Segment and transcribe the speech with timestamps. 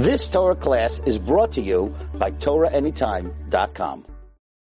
[0.00, 4.06] This Torah class is brought to you by TorahAnytime.com.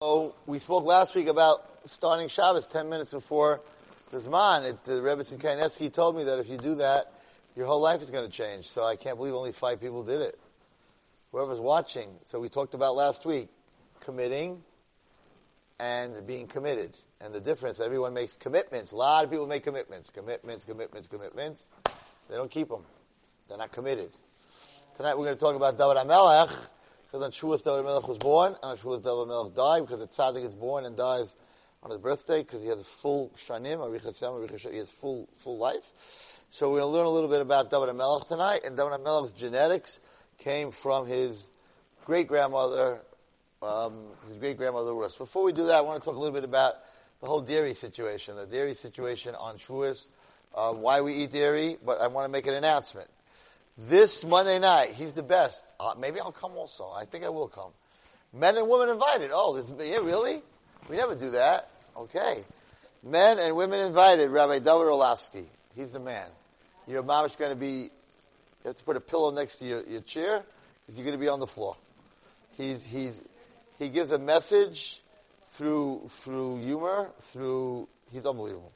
[0.02, 3.62] Oh, we spoke last week about starting Shabbos 10 minutes before
[4.10, 4.68] the Zman.
[4.68, 7.14] It, the Rebbetzin Kanievsky told me that if you do that,
[7.56, 8.68] your whole life is going to change.
[8.68, 10.40] So I can't believe only five people did it.
[11.32, 12.10] Whoever's watching.
[12.26, 13.50] So we talked about last week,
[14.00, 14.64] committing
[15.80, 16.98] and being committed.
[17.22, 18.92] And the difference, everyone makes commitments.
[18.92, 20.10] A lot of people make commitments.
[20.10, 21.68] Commitments, commitments, commitments.
[22.28, 22.82] They don't keep them.
[23.48, 24.10] They're not committed.
[24.98, 26.50] Tonight we're going to talk about David HaMelech,
[27.06, 30.08] because on Shavuos David HaMelech was born, and on Shavuos David HaMelech died, because the
[30.08, 31.36] tzaddik is born and dies
[31.84, 34.90] on his birthday, because he has a full shanim, a rich and rich, he has
[34.90, 36.42] full, full life.
[36.50, 39.34] So we're going to learn a little bit about David HaMelech tonight, and David HaMelech's
[39.34, 40.00] genetics
[40.40, 41.48] came from his
[42.04, 43.00] great-grandmother,
[43.62, 45.16] um, his great-grandmother Rus.
[45.16, 46.74] Before we do that, I want to talk a little bit about
[47.22, 50.08] the whole dairy situation, the dairy situation on Shavuos,
[50.56, 53.12] uh, why we eat dairy, but I want to make an announcement.
[53.78, 55.64] This Monday night, he's the best.
[55.80, 56.90] Uh, maybe I'll come also.
[56.96, 57.72] I think I will come.
[58.34, 59.30] Men and women invited.
[59.32, 60.42] Oh, this, yeah, really?
[60.90, 61.70] We never do that.
[61.96, 62.44] Okay.
[63.04, 64.32] Men and women invited.
[64.32, 65.46] Rabbi David Orlofsky.
[65.76, 66.28] He's the man.
[66.88, 67.90] Your mom is going to be, you
[68.66, 70.44] have to put a pillow next to your, your chair
[70.86, 71.78] because you're going to be on the floor.
[72.58, 73.22] He's, he's,
[73.78, 75.02] he gives a message
[75.50, 78.72] through, through humor, through, he's unbelievable.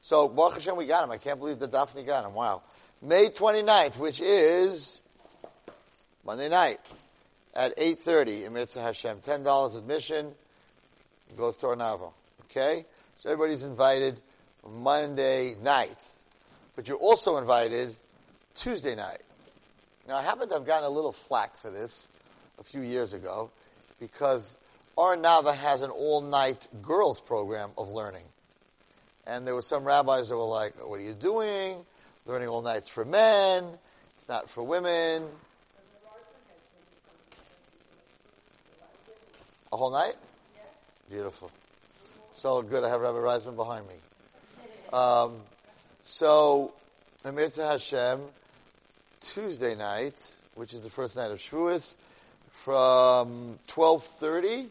[0.00, 1.10] So, Baruch Hashem, we got him.
[1.10, 2.32] I can't believe that Daphne got him.
[2.32, 2.62] Wow.
[3.00, 5.00] May 29th, which is
[6.26, 6.80] Monday night
[7.54, 9.20] at 8.30 in Mitzvah Hashem.
[9.20, 10.32] $10 admission.
[11.36, 12.10] Goes to Or Nava.
[12.44, 12.84] Okay?
[13.18, 14.20] So everybody's invited
[14.68, 15.96] Monday night.
[16.74, 17.96] But you're also invited
[18.56, 19.22] Tuesday night.
[20.08, 22.08] Now I happen to have gotten a little flack for this
[22.58, 23.52] a few years ago
[24.00, 24.56] because
[24.96, 28.24] Or Nava has an all-night girls program of learning.
[29.24, 31.84] And there were some rabbis that were like, what are you doing?
[32.28, 33.64] Learning all nights for men.
[34.16, 35.24] It's not for women.
[39.72, 40.12] A whole night?
[41.08, 41.50] Beautiful.
[42.34, 42.84] So good.
[42.84, 43.94] I have Rabbi Reisman behind me.
[44.90, 45.42] Um,
[46.04, 46.72] so,
[47.22, 48.20] Amir Hashem,
[49.20, 50.14] Tuesday night,
[50.54, 51.96] which is the first night of Shavuos,
[52.52, 54.68] from 12.30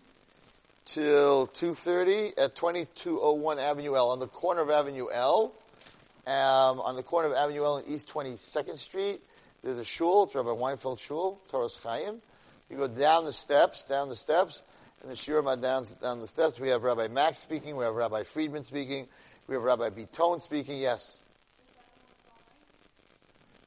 [0.86, 5.54] till 2.30 at 2201 Avenue L, on the corner of Avenue L,
[6.28, 9.22] um, on the corner of Avenue L and East 22nd Street.
[9.64, 12.22] There's a shul, it's Rabbi Weinfeld Shul, Toras Chaim.
[12.70, 14.62] You go down the steps, down the steps,
[15.02, 16.60] and the Shirma down, down the steps.
[16.60, 19.08] We have Rabbi Max speaking, we have Rabbi Friedman speaking,
[19.48, 21.22] we have Rabbi Bitone speaking, yes.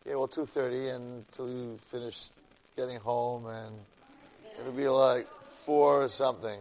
[0.07, 2.29] Yeah, well, 2.30 until you finish
[2.77, 3.75] getting home and
[4.59, 6.61] it'll be like 4 or something.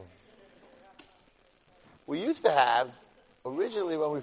[2.08, 2.90] We used to have,
[3.46, 4.22] originally when we,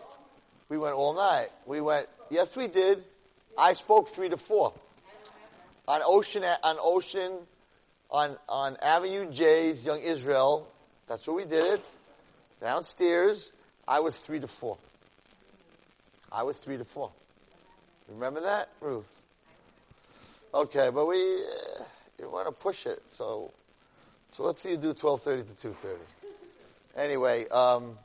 [0.68, 3.02] we went all night, we went, yes we did,
[3.56, 4.72] I spoke 3 to 4.
[5.88, 7.32] On Ocean, on Ocean,
[8.10, 10.68] on, on Avenue J's, Young Israel,
[11.06, 11.96] that's where we did it.
[12.60, 13.52] Downstairs,
[13.86, 14.76] I was 3 to 4.
[16.32, 17.10] I was 3 to 4.
[18.08, 19.24] Remember that, Ruth?
[20.52, 21.82] Okay, but we, uh,
[22.18, 23.52] you want to push it, so,
[24.32, 25.96] so let's see you do 12.30 to 2.30.
[26.96, 27.98] Anyway, um,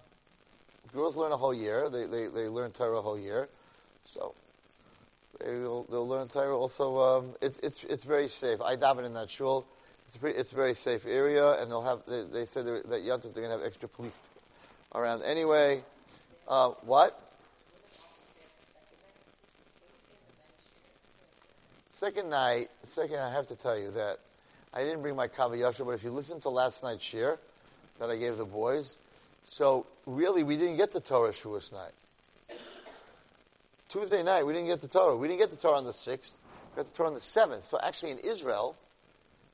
[0.93, 1.89] girls learn a whole year.
[1.89, 3.49] They, they, they learn Torah a whole year.
[4.05, 4.35] So,
[5.39, 6.57] they'll, they'll learn Torah.
[6.57, 8.61] Also, um, it's, it's, it's very safe.
[8.61, 9.65] I daven in that shul.
[10.07, 13.03] It's a, pretty, it's a very safe area, and they'll have, they, they said that
[13.05, 14.19] Yontif, they're going to have extra police
[14.93, 15.83] around anyway.
[16.47, 17.19] Uh, what?
[21.89, 24.17] Second night, second, I have to tell you that
[24.73, 27.37] I didn't bring my Kav HaYashar, but if you listen to last night's shiur
[27.99, 28.97] that I gave the boys,
[29.45, 31.91] so really we didn't get the Torah Shavuos night.
[33.89, 35.17] Tuesday night we didn't get the Torah.
[35.17, 36.39] We didn't get the Torah on the sixth.
[36.71, 37.65] We got the Torah on the seventh.
[37.65, 38.77] So actually in Israel,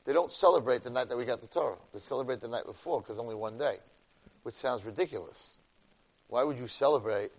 [0.05, 1.77] they don't celebrate the night that we got the Torah.
[1.93, 3.77] They celebrate the night before because only one day,
[4.43, 5.57] which sounds ridiculous.
[6.27, 7.31] Why would you celebrate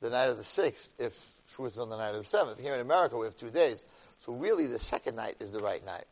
[0.00, 1.18] the night of the sixth if
[1.52, 2.60] Shavuos is on the night of the seventh?
[2.60, 3.84] Here in America we have two days.
[4.20, 6.04] So really the second night is the right night.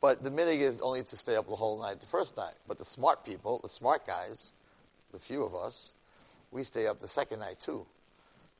[0.00, 2.54] But the minig is only to stay up the whole night, the first night.
[2.66, 4.52] But the smart people, the smart guys,
[5.12, 5.92] the few of us,
[6.50, 7.86] we stay up the second night too.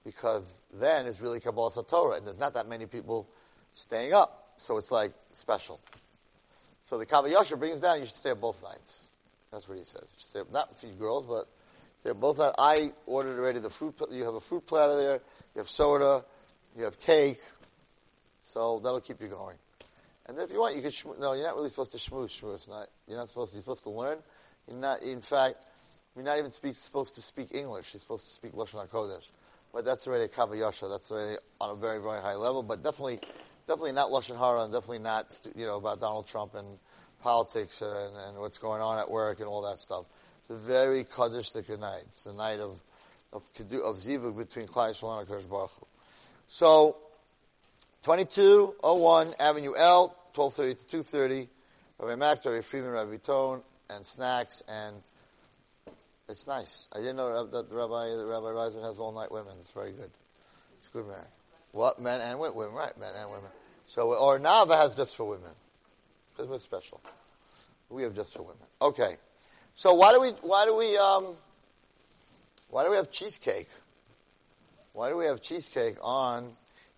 [0.04, 3.28] Because then it's really Kabbalah Torah, and there's not that many people
[3.72, 4.52] staying up.
[4.56, 5.80] So it's like special.
[6.84, 9.08] So the Kav HaYashar brings down, you should stay up both nights.
[9.52, 10.14] That's what he says.
[10.18, 11.46] Stay up, not for you girls, but
[12.00, 12.56] stay up both nights.
[12.58, 15.20] I ordered already the fruit, you have a fruit platter there,
[15.54, 16.24] you have soda,
[16.76, 17.40] you have cake,
[18.44, 19.56] so that'll keep you going.
[20.26, 22.40] And then if you want, you could, shmoo- no, you're not really supposed to shmooze
[22.40, 22.88] Shavuos night.
[23.08, 24.18] You're not supposed to, you're supposed to learn.
[24.68, 25.64] You're not, in fact,
[26.14, 27.92] you're not even speak, supposed to speak English.
[27.92, 29.30] You're supposed to speak Lashon HaKodesh.
[29.72, 30.90] But that's already a Kav HaYashar.
[30.90, 32.62] That's already on a very, very high level.
[32.62, 33.20] But definitely,
[33.66, 35.26] definitely not lashon hara, and definitely not
[35.56, 36.78] you know about Donald Trump and
[37.22, 40.04] politics and, and what's going on at work and all that stuff.
[40.40, 42.02] It's a very kaddishdik night.
[42.08, 42.80] It's the night of
[43.32, 45.86] of of zivug between Klal Yisrael and Hakadosh Baruch Hu.
[46.48, 46.96] So,
[48.02, 51.48] 2201 Avenue L, 1230 to 230.
[51.98, 54.96] Rabbi Max, Rabbi Friedman, Rabbi Tone, and snacks, and
[56.32, 56.88] it's nice.
[56.92, 59.52] I didn't know that the Rabbi, that Rabbi Reisman has all night women.
[59.60, 60.10] It's very good.
[60.78, 61.24] It's good, man.
[61.72, 62.00] What?
[62.00, 62.98] Men and women, right?
[62.98, 63.50] Men and women.
[63.86, 65.50] So, or Nava has just for women.
[66.30, 67.02] Because we're special.
[67.90, 68.66] We have just for women.
[68.80, 69.16] Okay.
[69.74, 71.36] So why do we, why do we, um,
[72.70, 73.68] why do we have cheesecake?
[74.94, 76.52] Why do we have cheesecake on?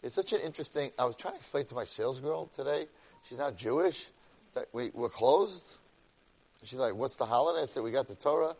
[0.04, 2.86] It's such an interesting, I was trying to explain to my sales girl today.
[3.28, 4.06] She's not Jewish.
[4.54, 5.78] That we, we're closed.
[6.62, 7.62] She's like, what's the holiday?
[7.62, 8.54] I said, we got the Torah.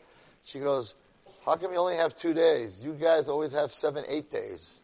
[0.45, 0.93] She goes,
[1.43, 2.83] how come you only have two days?
[2.83, 4.81] You guys always have seven, eight days.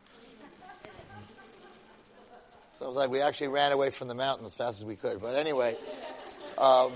[2.77, 4.95] So I was like, we actually ran away from the mountain as fast as we
[4.95, 5.21] could.
[5.21, 5.77] But anyway,
[6.57, 6.91] um,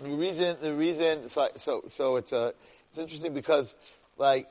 [0.00, 2.52] the reason, the reason, so, so, so it's, uh,
[2.88, 3.74] it's interesting because,
[4.16, 4.48] like,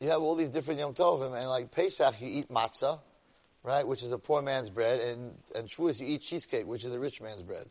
[0.00, 2.98] you have all these different Yom Tovim, and like Pesach, you eat matzah,
[3.62, 6.92] right, which is a poor man's bread, and, and Shavuos, you eat cheesecake, which is
[6.92, 7.66] a rich man's bread.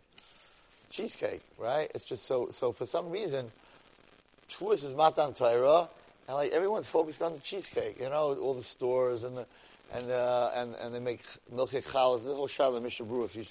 [0.89, 1.91] Cheesecake, right?
[1.93, 3.51] It's just so, so for some reason,
[4.49, 5.89] Shavuos is Matan Torah,
[6.27, 9.45] and like everyone's focused on the cheesecake, you know, all the stores and the,
[9.93, 12.23] and uh, and and they make milchik challah.
[12.23, 13.25] The whole shayla Mishnah Berurah.
[13.25, 13.45] If you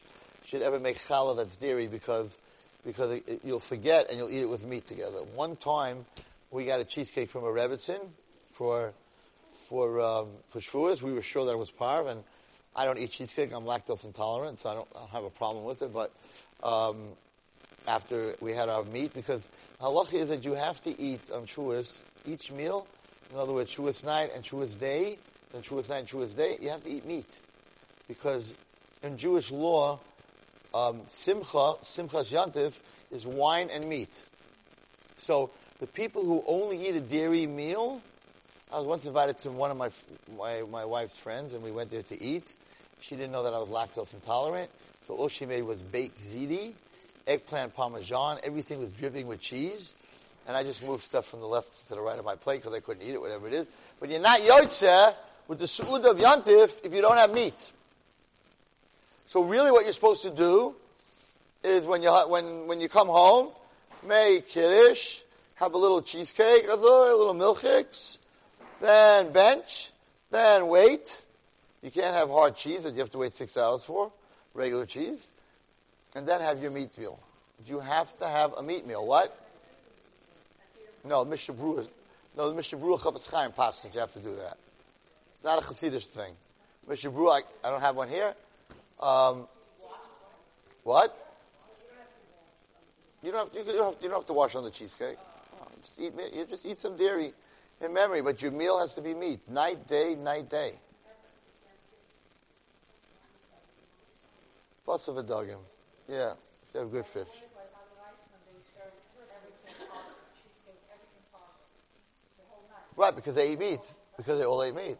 [0.46, 2.38] should ever make challah that's dairy, because
[2.84, 5.18] because it, it, you'll forget and you'll eat it with meat together.
[5.34, 6.04] One time,
[6.50, 8.00] we got a cheesecake from a Rebbitzin
[8.52, 8.92] for
[9.68, 11.02] for um, for Shavuos.
[11.02, 12.22] We were sure that it was parv, and
[12.76, 13.52] I don't eat cheesecake.
[13.52, 15.92] I'm lactose intolerant, so I don't, I don't have a problem with it.
[15.92, 16.12] But
[16.62, 16.96] um,
[17.86, 19.48] after we had our meat, because
[19.80, 22.86] halacha is that you have to eat on Shavuos each meal.
[23.32, 25.18] In other words, Shavuos night and Shavuos day
[25.52, 27.40] than Shavuos night and Shavuos day, you have to eat meat.
[28.08, 28.52] Because
[29.02, 30.00] in Jewish law,
[30.72, 32.74] um, Simcha, Simchas
[33.10, 34.14] is wine and meat.
[35.16, 38.00] So the people who only eat a dairy meal,
[38.72, 39.90] I was once invited to one of my,
[40.36, 42.54] my, my wife's friends, and we went there to eat.
[43.00, 44.70] She didn't know that I was lactose intolerant,
[45.06, 46.72] so all she made was baked ziti,
[47.26, 49.94] eggplant parmesan, everything was dripping with cheese,
[50.46, 52.74] and I just moved stuff from the left to the right of my plate because
[52.74, 53.66] I couldn't eat it, whatever it is.
[54.00, 55.14] But you're not yotze
[55.48, 57.70] with the su'ud of yantif if you don't have meat.
[59.26, 60.74] So really what you're supposed to do
[61.62, 63.50] is when you, when, when you come home,
[64.06, 65.22] make kiddush,
[65.54, 68.18] have a little cheesecake, a little milchiks,
[68.80, 69.90] then bench,
[70.30, 71.24] then wait.
[71.82, 74.12] You can't have hard cheese that you have to wait six hours for,
[74.52, 75.30] regular cheese,
[76.14, 77.18] and then have your meat meal.
[77.66, 79.06] You have to have a meat meal.
[79.06, 79.38] What?
[81.04, 81.88] No, Mishnah Berurah,
[82.36, 83.94] no, the Mishnah Berurah Chafetz Chaim passes.
[83.94, 84.56] You have to do that.
[85.34, 86.32] It's not a Hasidish thing.
[86.88, 88.34] Mishnah Berurah, I, I don't have one here.
[89.00, 89.46] Um,
[90.82, 91.20] what?
[93.22, 95.16] You don't, have, you, don't have, you don't have to wash on the cheesecake.
[95.60, 97.32] Oh, just eat, you just eat some dairy
[97.80, 99.40] in memory, but your meal has to be meat.
[99.48, 100.74] Night, day, night, day.
[104.84, 105.56] Plus of a dugim.
[106.08, 106.34] Yeah,
[106.72, 107.28] they have good fish.
[112.96, 113.80] Right, because they eat meat.
[114.16, 114.98] Because they all ate meat.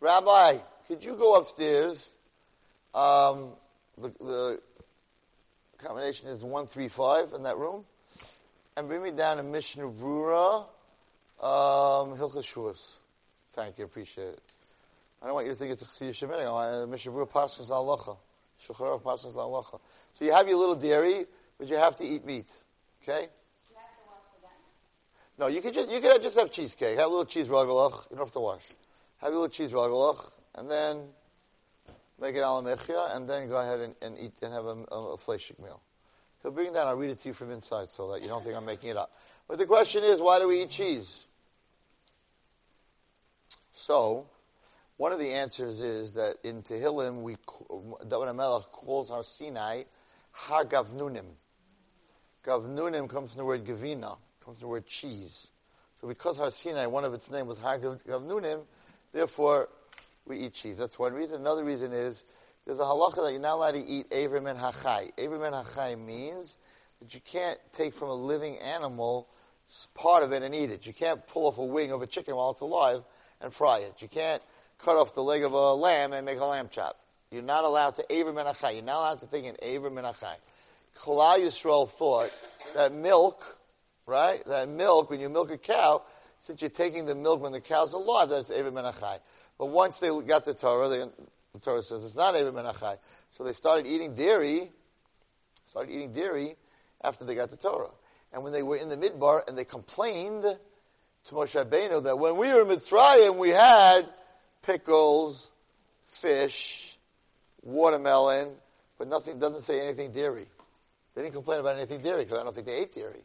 [0.00, 2.12] Rabbi, could you go upstairs?
[2.94, 3.48] Um,
[3.96, 4.60] the, the
[5.78, 7.84] combination is 135 in that room.
[8.76, 10.66] And bring me down to Mishnah Berurah,
[11.40, 12.94] um, Hilchas Shavuos.
[13.52, 14.40] Thank you, appreciate it.
[15.22, 16.46] I don't want you to think it's a Chassidish Sheminik.
[16.46, 18.16] I want Mishnah Berurah Paskas La'alacha.
[18.60, 19.80] Shulchan
[20.14, 21.26] So you have your little dairy,
[21.58, 22.50] but you have to eat meat.
[23.02, 23.28] Okay?
[25.38, 26.96] No, you could just you could just have cheesecake.
[26.96, 28.10] Have a little cheese rugelach.
[28.10, 28.62] You don't have to wash.
[29.18, 31.02] Have a little cheese rugelach, and then
[32.20, 35.18] make it alamechia, and then go ahead and, and, eat and have a, a, a
[35.60, 35.80] meal.
[36.42, 36.86] He'll bring down.
[36.86, 38.96] I'll read it to you from inside, so that you don't think I'm making it
[38.96, 39.12] up.
[39.48, 41.26] But the question is, why do we eat cheese?
[43.72, 44.26] So,
[44.96, 47.36] one of the answers is that in Tehillim, we
[48.08, 49.82] David HaMelech calls our Sinai
[50.30, 51.26] Har Gavnunim.
[52.44, 55.48] Gavnunim comes from the word Gavina comes from the word cheese.
[56.00, 58.64] So because Har Sinai, one of its name was Har Gavnunim,
[59.12, 59.68] therefore
[60.26, 60.78] we eat cheese.
[60.78, 61.40] That's one reason.
[61.40, 62.24] Another reason is
[62.66, 65.12] there's a halacha that you're not allowed to eat Avrim and Hachai.
[65.16, 66.58] Avrim and Hachai means
[67.00, 69.28] that you can't take from a living animal
[69.94, 70.86] part of it and eat it.
[70.86, 73.02] You can't pull off a wing of a chicken while it's alive
[73.40, 74.00] and fry it.
[74.00, 74.42] You can't
[74.84, 76.98] cut off the leg of a lamb and make a lamb chop.
[77.30, 78.74] You're not allowed to Avrim and Hachai.
[78.74, 80.36] You're not allowed to take an and Hachai.
[80.96, 82.30] Klal Yisrael thought
[82.74, 83.58] that milk
[84.06, 84.44] right?
[84.46, 86.02] That milk, when you milk a cow,
[86.38, 89.18] since you're taking the milk when the cow's alive, that's Eva Menachai.
[89.58, 91.04] But once they got the Torah, they,
[91.52, 92.98] the Torah says it's not Eber Menachai.
[93.32, 94.70] So they started eating dairy,
[95.66, 96.56] started eating dairy
[97.02, 97.90] after they got the Torah.
[98.32, 102.36] And when they were in the midbar and they complained to Moshe Rabbeinu that when
[102.36, 104.02] we were in Mitzrayim, we had
[104.66, 105.50] pickles,
[106.06, 106.98] fish,
[107.62, 108.50] watermelon,
[108.98, 110.46] but nothing, doesn't say anything dairy.
[111.14, 113.24] They didn't complain about anything dairy because I don't think they ate dairy.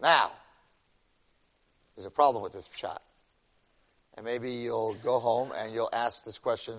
[0.00, 0.32] Now,
[1.94, 3.02] there's a problem with this shot.
[4.16, 6.76] And maybe you'll go home and you'll ask this question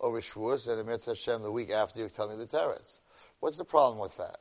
[0.00, 2.98] over Shavuos and Amir Hashem the week after you tell me the teretz.
[3.40, 4.38] What's the problem with that?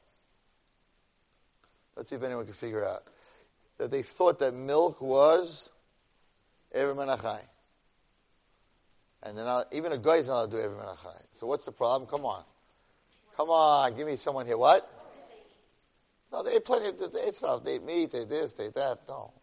[1.95, 3.03] Let's see if anyone can figure out.
[3.77, 5.69] That they thought that milk was
[6.71, 7.41] Ever Menachai.
[9.23, 11.21] And then not, even a guy is not allowed to do Ever Menachai.
[11.33, 12.09] So what's the problem?
[12.09, 12.43] Come on.
[13.35, 14.57] Come on, give me someone here.
[14.57, 14.89] What?
[16.31, 17.63] No, they ate plenty of they ate stuff.
[17.63, 18.99] They ate meat, they ate this, they ate that.
[19.07, 19.33] No.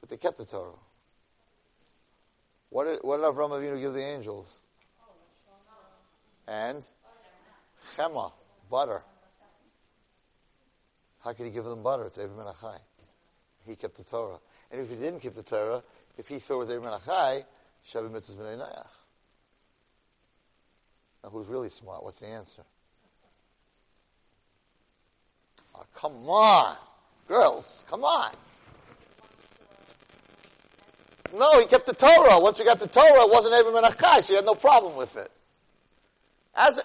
[0.00, 0.72] But they kept the Torah.
[2.68, 4.58] What did, what did Avram Avinu give the angels?
[6.48, 6.84] And?
[7.96, 8.32] Chema,
[8.70, 9.02] butter.
[11.24, 12.06] How could he give them butter?
[12.06, 12.78] It's Ever Menachai.
[13.66, 14.38] He kept the Torah.
[14.70, 15.82] And if he didn't keep the Torah,
[16.18, 17.44] if he thought it was Ever Menachai,
[17.88, 18.86] Shabbat Mitzvah B'nai Nayach.
[21.24, 22.02] Now who's really smart?
[22.02, 22.62] What's the answer?
[25.74, 26.76] Oh, come on.
[27.28, 28.32] Girls, come on.
[31.34, 32.38] No, he kept the Torah.
[32.38, 34.26] Once we got the Torah, it wasn't Eber Menachai.
[34.26, 35.30] She had no problem with it.
[36.54, 36.82] As a,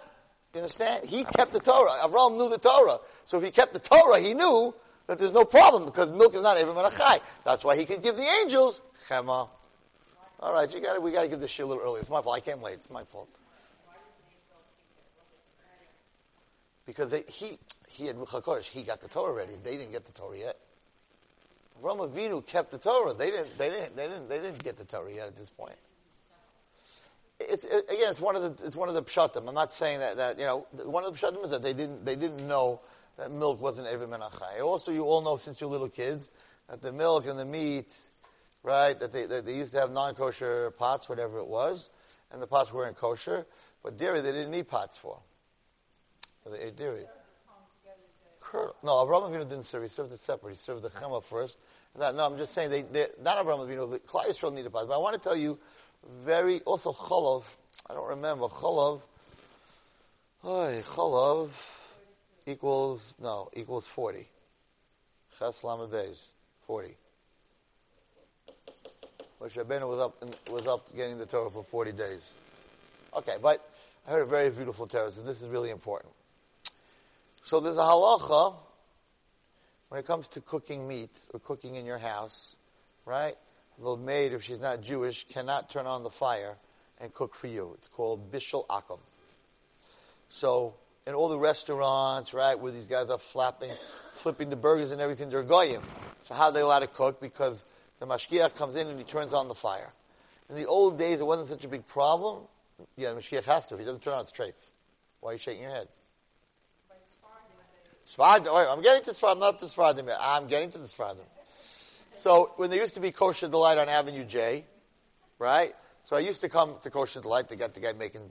[0.53, 1.05] you understand?
[1.05, 1.91] He kept the Torah.
[2.01, 2.99] Avram knew the Torah.
[3.25, 4.73] So if he kept the Torah, he knew
[5.07, 7.19] that there's no problem because milk is not Eber Menachai.
[7.43, 9.49] That's why he could give the angels Chema.
[10.39, 11.99] All right, you got we got to give this shit a little early.
[11.99, 12.35] It's my fault.
[12.35, 12.75] I came late.
[12.75, 13.29] It's my fault.
[16.85, 19.53] Because they, he he had Ruach He got the Torah ready.
[19.61, 20.57] They didn't get the Torah yet.
[21.81, 23.13] Rama Avinu kept the Torah.
[23.13, 23.57] They didn't.
[23.57, 23.95] They didn't.
[23.95, 24.29] They didn't.
[24.29, 25.75] They didn't get the Torah yet at this point.
[27.39, 28.11] It's it, again.
[28.11, 28.65] It's one of the.
[28.65, 29.47] It's one of the pshatim.
[29.47, 30.67] I'm not saying that that you know.
[30.83, 32.05] One of the pshatim is that they didn't.
[32.05, 32.81] They didn't know
[33.17, 34.61] that milk wasn't ever menachai.
[34.63, 36.29] Also, you all know since you're little kids
[36.69, 37.95] that the milk and the meat,
[38.67, 38.99] right?
[38.99, 41.89] That they that they used to have non-kosher pots, whatever it was,
[42.31, 43.47] and the pots weren't kosher.
[43.81, 45.19] But dairy, they didn't need pots for.
[46.43, 47.05] So they ate dairy.
[48.83, 49.83] No, Abraham Avinu didn't serve.
[49.83, 50.51] He served it separate.
[50.51, 51.57] He served the chema first.
[51.97, 53.89] That, no, I'm just saying they, they not Abraham Avinu.
[53.89, 54.85] The Klal Yisrael needed pots.
[54.87, 55.57] But I want to tell you,
[56.21, 57.43] very also cholov.
[57.89, 59.01] I don't remember cholov.
[60.45, 61.49] Oy, cholov
[62.45, 64.27] equals no equals forty.
[65.37, 66.25] Ches Beis,
[66.65, 66.95] forty.
[69.41, 72.21] Moshe Rabbeinu was up was up getting the Torah for forty days.
[73.15, 73.69] Okay, but
[74.07, 75.11] I heard a very beautiful Torah.
[75.11, 76.13] This is really important.
[77.43, 78.55] So there's a halacha
[79.89, 82.55] when it comes to cooking meat or cooking in your house,
[83.05, 83.35] right?
[83.79, 86.57] The maid, if she's not Jewish, cannot turn on the fire
[86.99, 87.73] and cook for you.
[87.77, 88.99] It's called bishul akum.
[90.29, 90.73] So
[91.05, 93.71] in all the restaurants, right, where these guys are flapping,
[94.13, 95.83] flipping the burgers and everything, they're goyim.
[96.23, 97.21] So how are they allowed to cook?
[97.21, 97.63] Because
[97.99, 99.91] the mashgiach comes in and he turns on the fire.
[100.49, 102.43] In the old days, it wasn't such a big problem.
[102.95, 103.75] Yeah, the mashgiach has to.
[103.75, 104.53] If he doesn't turn on, it's treif.
[105.19, 105.87] Why are you shaking your head?
[108.07, 110.17] Sfardim, I'm getting to Sfardim, not up to Sfardim yet.
[110.21, 111.25] I'm getting to the Sfardim.
[112.15, 114.65] So when there used to be Kosher Delight on Avenue J,
[115.39, 115.75] right?
[116.05, 117.49] So I used to come to Kosher Delight.
[117.49, 118.21] They got the guy making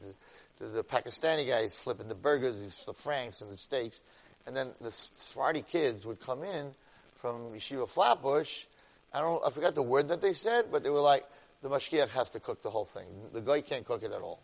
[0.59, 1.63] the, the, the Pakistani guy.
[1.63, 4.01] He's flipping the burgers, he's the franks and the steaks,
[4.47, 6.73] and then the Sephardi kids would come in
[7.17, 8.65] from Yeshiva Flatbush.
[9.13, 11.25] I don't, I forgot the word that they said, but they were like,
[11.63, 13.07] the mashgiach has to cook the whole thing.
[13.33, 14.41] The guy can't cook it at all.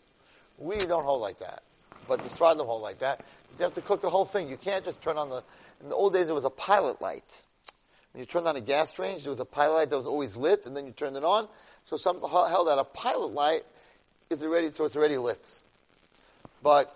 [0.59, 1.63] We don't hold like that
[2.09, 3.25] but the Sfardim hold like that.
[3.59, 4.49] You have to cook the whole thing.
[4.49, 5.43] You can't just turn on the.
[5.83, 7.45] In the old days, it was a pilot light.
[8.13, 10.37] When you turned on a gas range, there was a pilot light that was always
[10.37, 11.49] lit, and then you turned it on.
[11.85, 13.63] So some held that a pilot light
[14.31, 15.45] is already so it's already lit.
[16.63, 16.95] But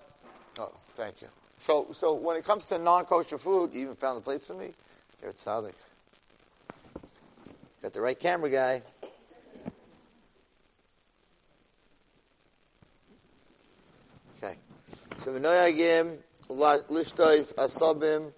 [0.58, 1.28] oh, thank you.
[1.58, 4.72] So so when it comes to non-kosher food, you even found the place for me.
[5.20, 5.74] Here at Sadik.
[7.86, 8.82] Got the right camera guy.
[14.42, 14.56] Okay.
[15.22, 18.32] So v'noyagim lishtois asabim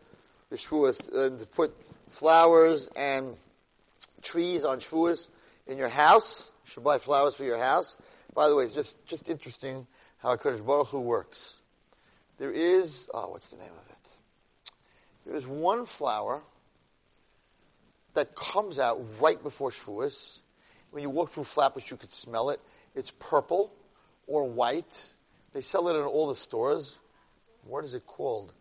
[0.50, 1.74] and uh, to put
[2.10, 3.38] flowers and
[4.20, 5.28] trees on shvuas
[5.66, 6.50] in your house.
[6.66, 7.96] You should buy flowers for your house.
[8.34, 9.86] By the way, it's just, just interesting
[10.18, 11.54] how Hakadosh Baruch Hu works.
[12.36, 14.18] There is, oh, what's the name of it?
[15.24, 16.42] There is one flower
[18.18, 20.40] that comes out right before Shavuos.
[20.90, 22.60] When you walk through Flatbush, you could smell it.
[22.94, 23.72] It's purple
[24.26, 25.14] or white
[25.52, 26.98] they sell it in all the stores.
[27.64, 28.52] What is it called?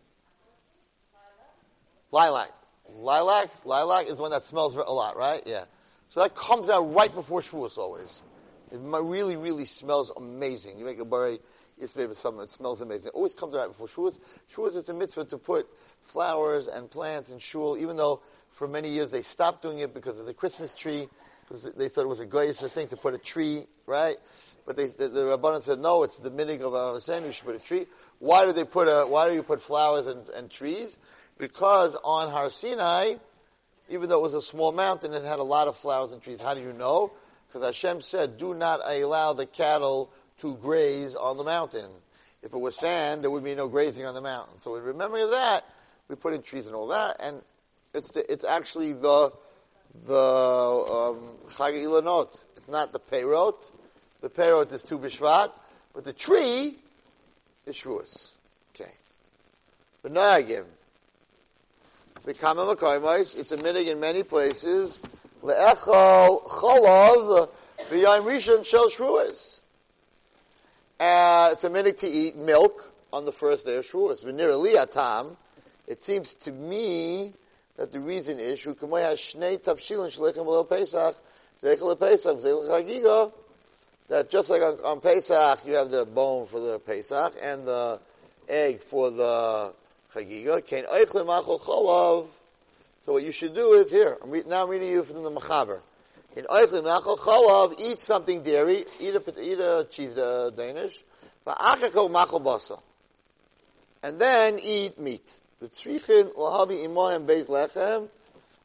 [2.10, 2.50] Lilac.
[2.88, 3.50] Lilac.
[3.64, 5.42] Lilac is one that smells a lot, right?
[5.46, 5.64] Yeah.
[6.08, 8.22] So that comes out right before Shavuos always.
[8.72, 10.78] It really, really smells amazing.
[10.78, 11.38] You make a bari
[11.80, 13.08] Yisbei something it smells amazing.
[13.08, 14.18] It always comes out right before Shavuos.
[14.52, 15.68] Shavuos is a mitzvah to put
[16.02, 18.22] flowers and plants in shul, even though
[18.58, 21.08] for many years they stopped doing it because of the Christmas tree,
[21.42, 24.16] because they thought it was a goyish thing to put a tree, right?
[24.66, 27.46] But they, the, the Rabbanan said, no, it's the minig of our saying you should
[27.46, 27.86] put a tree.
[28.18, 30.98] Why do they put a, why do you put flowers and, and trees?
[31.38, 33.14] Because on Har Sinai,
[33.88, 36.42] even though it was a small mountain, it had a lot of flowers and trees.
[36.42, 37.12] How do you know?
[37.46, 41.90] Because Hashem said, do not allow the cattle to graze on the mountain.
[42.42, 44.58] If it was sand, there would be no grazing on the mountain.
[44.58, 45.62] So in of that,
[46.08, 47.40] we put in trees and all that, and
[47.94, 49.32] it's the, it's actually the
[50.04, 52.44] the um, Chag Ilanot.
[52.56, 53.70] It's not the Peirot.
[54.20, 55.52] The Peirot is Tu B'Shvat,
[55.94, 56.76] but the tree
[57.66, 58.32] is Shavuos.
[58.74, 58.90] Okay.
[60.02, 60.64] But Noagim.
[62.26, 65.00] Become It's a minig in many places.
[65.42, 67.48] Le'echol Cholov
[67.90, 69.60] V'yayim Rishon Shel Shavuos.
[71.00, 74.24] Uh, it's a minute to eat milk on the first day of Shavuos.
[74.24, 75.36] V'nir
[75.86, 77.32] It seems to me
[77.78, 81.14] that the reason is Shukamoy has shnei tavshilin shlechem l'el Pesach,
[81.62, 83.32] zeichel Pesach, zeichel chagiga,
[84.08, 88.00] that just like on, on, Pesach, you have the bone for the Pesach and the
[88.48, 89.72] egg for the
[90.12, 90.60] chagiga.
[91.24, 92.26] Machol cholav.
[93.04, 94.18] So what you should do is here.
[94.22, 95.78] I'm re- now I'm reading you from the Mechaber.
[96.36, 101.04] In oichlim machal chalav, eat something dairy, eat a, eat a cheese uh, Danish,
[101.46, 102.80] va'achakol machal basa.
[104.02, 105.32] And then eat meat.
[105.62, 108.08] V'tzrichin lahavi imohem beis lechem,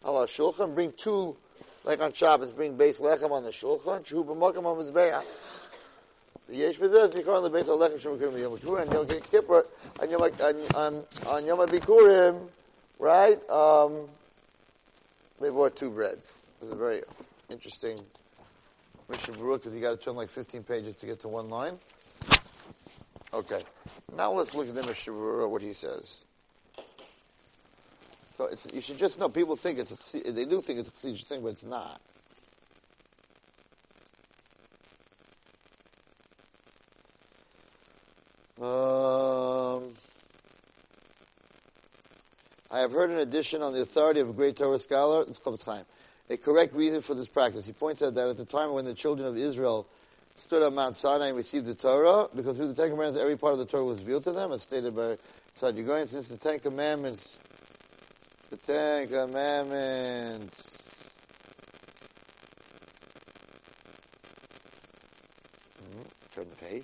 [0.06, 1.36] ala shulchan, bring two,
[1.84, 5.24] like on Shabbos, bring beis lechem on the shulchan, shu b'makam on mizbeach.
[6.50, 9.66] Yesh b'zeh zikon the beis lechem shem k'rim yom kippur, and yom kippur,
[10.02, 10.22] on yom,
[10.76, 12.48] on, on yom bikurim,
[13.00, 14.08] right, um,
[15.40, 16.46] they brought two breads.
[16.62, 17.02] It was a very
[17.50, 18.00] interesting
[19.10, 21.78] Mishnah Berurah because you got to turn like 15 pages to get to one line.
[23.34, 23.62] Okay.
[24.16, 26.23] Now let's look at the Mishnah what he says.
[28.74, 31.41] You should just know, people think it's a, they do think it's a chesidish thing,
[31.41, 32.02] but it's not.
[38.62, 39.91] Um,
[42.72, 45.65] I have heard an addition on the authority of a great Torah scholar, it's Chofetz
[45.65, 45.86] Chaim
[46.30, 47.65] a correct reason for this practice.
[47.65, 49.88] He points out that at the time when the children of Israel
[50.36, 53.54] stood on Mount Sinai and received the Torah, because through the Ten Commandments every part
[53.54, 55.17] of the Torah was revealed to them, as stated by
[55.58, 57.38] Tzad since the Ten Commandments,
[58.54, 61.10] the Ten Commandments,
[65.80, 66.02] hmm,
[66.36, 66.84] turn the page.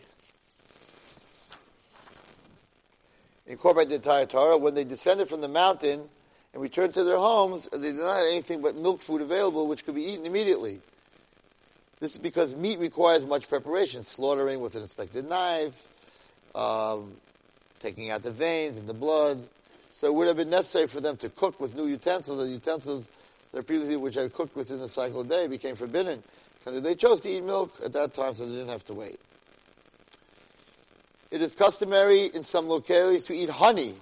[3.45, 4.57] Incorporate the entire Torah.
[4.57, 6.09] When they descended from the mountain,
[6.53, 9.85] and returned to their homes, they did not have anything but milk food available, which
[9.85, 10.81] could be eaten immediately.
[11.99, 15.87] This is because meat requires much preparation, slaughtering with an inspected knife,
[16.55, 17.13] um,
[17.79, 19.47] taking out the veins and the blood.
[19.99, 22.39] So it would have been necessary for them to cook with new utensils.
[22.39, 23.09] The utensils
[23.51, 26.23] previously, which had cooked within the cycle day, became forbidden.
[26.65, 29.19] And they chose to eat milk at that time, so they didn't have to wait.
[31.31, 33.93] It is customary in some localities to eat honey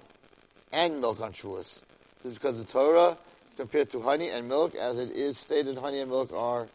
[0.72, 1.80] and milk on Shavuos.
[2.22, 3.18] This is because the Torah
[3.50, 6.68] is compared to honey and milk, as it is stated honey and milk are.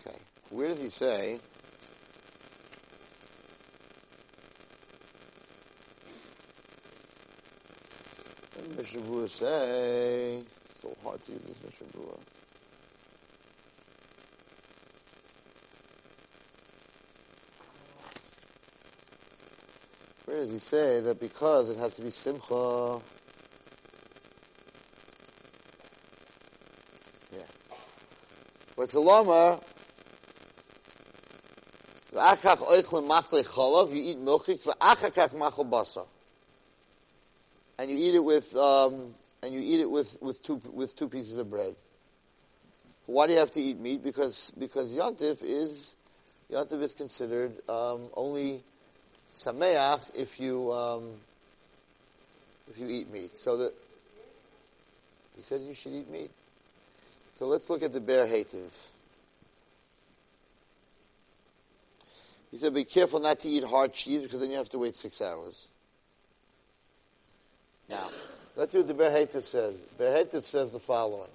[0.00, 0.16] Okay.
[0.48, 1.40] Where does he say?
[8.76, 8.86] Does
[9.28, 10.42] say?
[10.64, 12.02] It's so hard to use this Mishnah
[20.24, 23.00] Where does he say that because it has to be simcha?
[27.32, 27.38] Yeah.
[28.76, 29.60] What's the lama?
[32.12, 32.18] You
[34.02, 36.06] eat milchiks, v'achakach machal basa.
[37.80, 41.08] And you eat it with, um, and you eat it with, with two, with two
[41.08, 41.74] pieces of bread.
[43.06, 44.04] Why do you have to eat meat?
[44.04, 45.96] Because, because Yontif is,
[46.52, 48.62] Yontif is considered, um, only
[49.34, 51.12] sameach if you, um,
[52.70, 53.34] if you eat meat.
[53.34, 53.72] So that,
[55.36, 56.30] he says you should eat meat.
[57.36, 58.68] So let's look at the Be'er Heitev.
[62.50, 64.96] He said, be careful not to eat hard cheese because then you have to wait
[64.96, 65.66] six hours.
[68.60, 69.74] Let's see what the Be'er Heitev says.
[69.96, 71.30] Be'er Heitev says the following.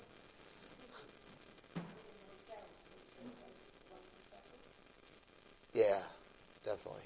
[5.73, 5.97] Yeah,
[6.63, 7.01] definitely,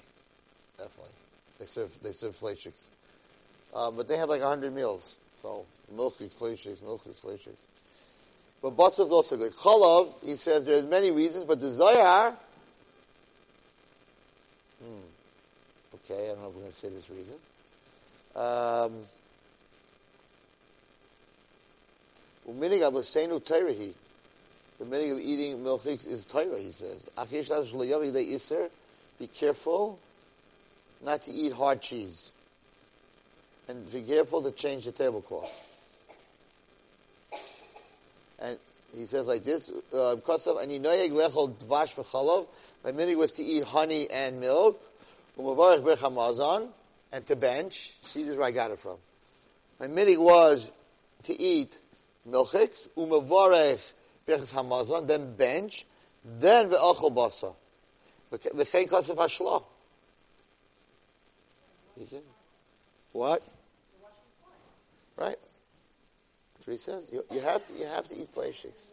[0.76, 1.12] definitely.
[1.58, 2.88] They serve they serve fleischiks,
[3.72, 5.16] uh, but they have like hundred meals.
[5.40, 7.56] So mostly fleischiks, mostly fleischiks.
[8.60, 9.54] But basra is also good.
[9.54, 12.36] Chalav, he says there's many reasons, but the Zohar
[15.94, 17.34] Okay, I don't know if we're going to say this reason.
[18.36, 19.06] Um,
[22.50, 23.92] Uminig abasenu teirahi.
[24.78, 27.06] The meaning of eating milchiks is Torah, he says.
[29.18, 29.98] Be careful
[31.04, 32.32] not to eat hard cheese.
[33.68, 35.52] And be careful to change the tablecloth.
[38.38, 38.58] And
[38.96, 42.46] he says like this, uh, Kosav, and yinoyeg lechol dvash v'chalov.
[42.82, 44.82] My minig was to eat honey and milk.
[47.12, 47.92] And to bench.
[48.02, 48.96] See, this is where I got it from.
[49.78, 50.72] My minig was
[51.24, 51.78] to eat
[52.28, 52.88] milchiks.
[52.96, 53.92] Umavarech
[54.26, 55.06] berchas hamazon.
[55.06, 55.86] Then bench.
[56.24, 57.54] Then ve'achol basa.
[58.32, 59.62] V'chein.
[61.96, 62.20] You see?
[63.12, 63.42] What?
[65.16, 65.36] Right?
[66.64, 67.10] What he says.
[67.12, 68.86] You, you have to, you have to eat fleishiks.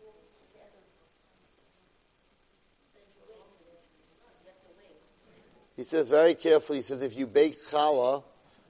[5.78, 8.24] He says very carefully, he says if you bake challah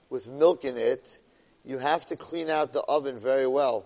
[0.10, 1.20] with milk in it,
[1.64, 3.86] you have to clean out the oven very well.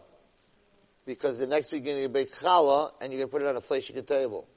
[1.05, 3.47] Because the next week you're going to bake challah and you're going to put it
[3.47, 4.47] on a fleishik table.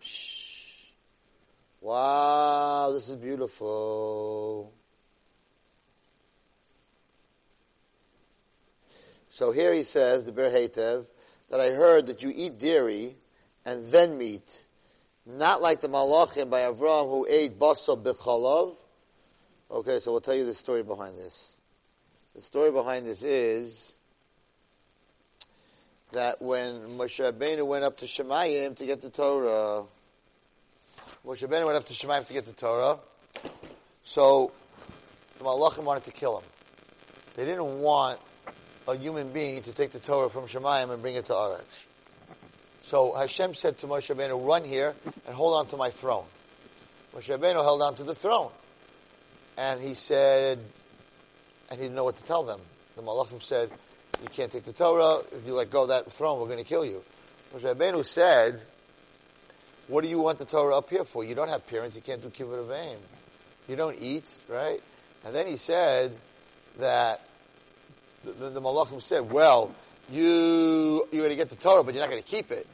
[0.00, 0.86] Shh.
[1.80, 4.72] Wow, this is beautiful.
[9.28, 11.06] So here he says, the Be'er Heitev,
[11.50, 13.16] that I heard that you eat dairy
[13.64, 14.66] and then meat,
[15.26, 18.76] not like the Malachim by Avram who ate basa b'chalav.
[19.72, 21.56] Okay, so we'll tell you the story behind this.
[22.36, 23.94] The story behind this is
[26.12, 29.84] that when Moshe Rabbeinu went up to Shemayim to get the Torah,
[31.26, 32.98] Moshe Rabbeinu went up to Shemayim to get the Torah,
[34.04, 34.52] so
[35.38, 36.44] the Malachim wanted to kill him.
[37.36, 38.20] They didn't want
[38.86, 41.86] a human being to take the Torah from Shemayim and bring it to Aretz.
[42.82, 44.94] So Hashem said to Moshe Rabbeinu, run here
[45.26, 46.26] and hold on to my throne.
[47.16, 48.50] Moshe Rabbeinu held on to the throne.
[49.56, 50.58] And he said,
[51.70, 52.60] and he didn't know what to tell them.
[52.96, 53.70] The Malachim said,
[54.22, 55.18] you can't take the Torah.
[55.32, 57.02] If you let go of that throne, we're going to kill you.
[57.54, 58.60] Moshe Rabbeinu said,
[59.88, 61.24] what do you want the Torah up here for?
[61.24, 61.96] You don't have parents.
[61.96, 62.98] You can't do kibbut aim.
[63.68, 64.80] You don't eat, right?
[65.24, 66.12] And then he said
[66.78, 67.20] that
[68.24, 69.74] the, the, the Malachim said, well,
[70.10, 72.66] you, you're going to get the Torah, but you're not going to keep it.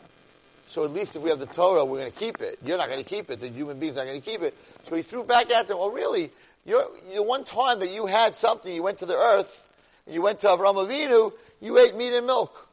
[0.66, 2.58] So at least if we have the Torah, we're going to keep it.
[2.64, 3.40] You're not going to keep it.
[3.40, 4.54] The human beings are not going to keep it.
[4.84, 6.30] So he threw back at them, well, really,
[6.68, 9.68] the one time that you had something, you went to the earth,
[10.06, 12.68] you went to Avram Avinu, you ate meat and milk.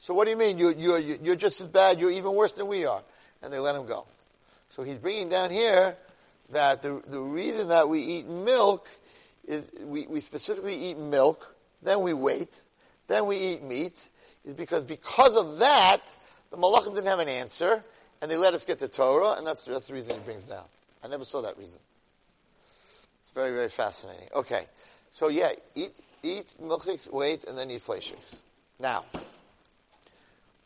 [0.00, 0.58] So what do you mean?
[0.58, 3.02] You, you're, you're just as bad, you're even worse than we are.
[3.42, 4.06] And they let him go.
[4.70, 5.96] So he's bringing down here
[6.50, 8.88] that the, the reason that we eat milk
[9.46, 12.60] is we, we specifically eat milk, then we wait,
[13.08, 14.02] then we eat meat,
[14.44, 16.00] is because because of that,
[16.50, 17.82] the Malachim didn't have an answer,
[18.20, 20.64] and they let us get the Torah, and that's, that's the reason he brings down.
[21.02, 21.78] I never saw that reason.
[23.34, 24.28] Very, very fascinating.
[24.34, 24.64] Okay.
[25.12, 25.92] So yeah, eat,
[26.22, 28.36] eat milchiks, wait, and then eat fleishiks.
[28.78, 29.04] Now,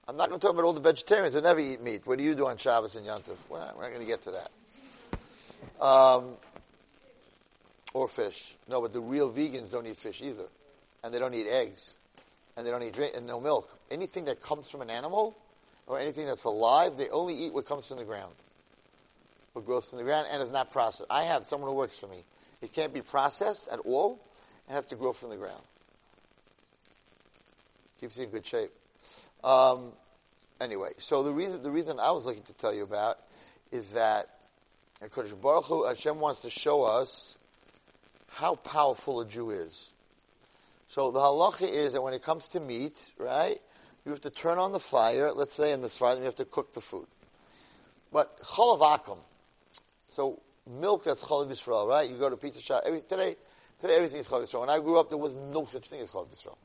[0.06, 2.06] I'm not going to talk about all the vegetarians who never eat meat.
[2.06, 3.36] What do you do on Shabbos and Yom Tov?
[3.48, 5.84] We're not, not going to get to that.
[5.84, 6.36] Um,
[7.92, 8.54] or fish.
[8.68, 10.46] No, but the real vegans don't eat fish either.
[11.04, 11.96] And they don't eat eggs.
[12.56, 13.70] And they don't eat drink, and no milk.
[13.90, 15.36] Anything that comes from an animal,
[15.88, 18.34] or anything that's alive, they only eat what comes from the ground.
[19.54, 21.10] What grows from the ground and is not processed.
[21.10, 22.24] I have someone who works for me.
[22.60, 24.20] It can't be processed at all
[24.66, 25.62] and have to grow from the ground.
[28.00, 28.70] Keeps you in good shape.
[29.42, 29.92] Um,
[30.60, 33.18] anyway, so the reason the reason I was looking to tell you about
[33.70, 34.28] is that
[35.00, 37.36] Baruch Hu, Hashem wants to show us
[38.28, 39.90] how powerful a Jew is.
[40.88, 43.58] So the halacha is that when it comes to meat, right,
[44.04, 46.44] you have to turn on the fire, let's say in the fire, you have to
[46.44, 47.06] cook the food.
[48.12, 49.18] But cholavakum,
[50.10, 52.08] so milk that's chalav Yisrael, right?
[52.08, 53.36] You go to pizza shop, every, today,
[53.80, 54.60] today everything is chalav Yisrael.
[54.60, 56.56] When I grew up, there was no such thing as chalav Yisrael.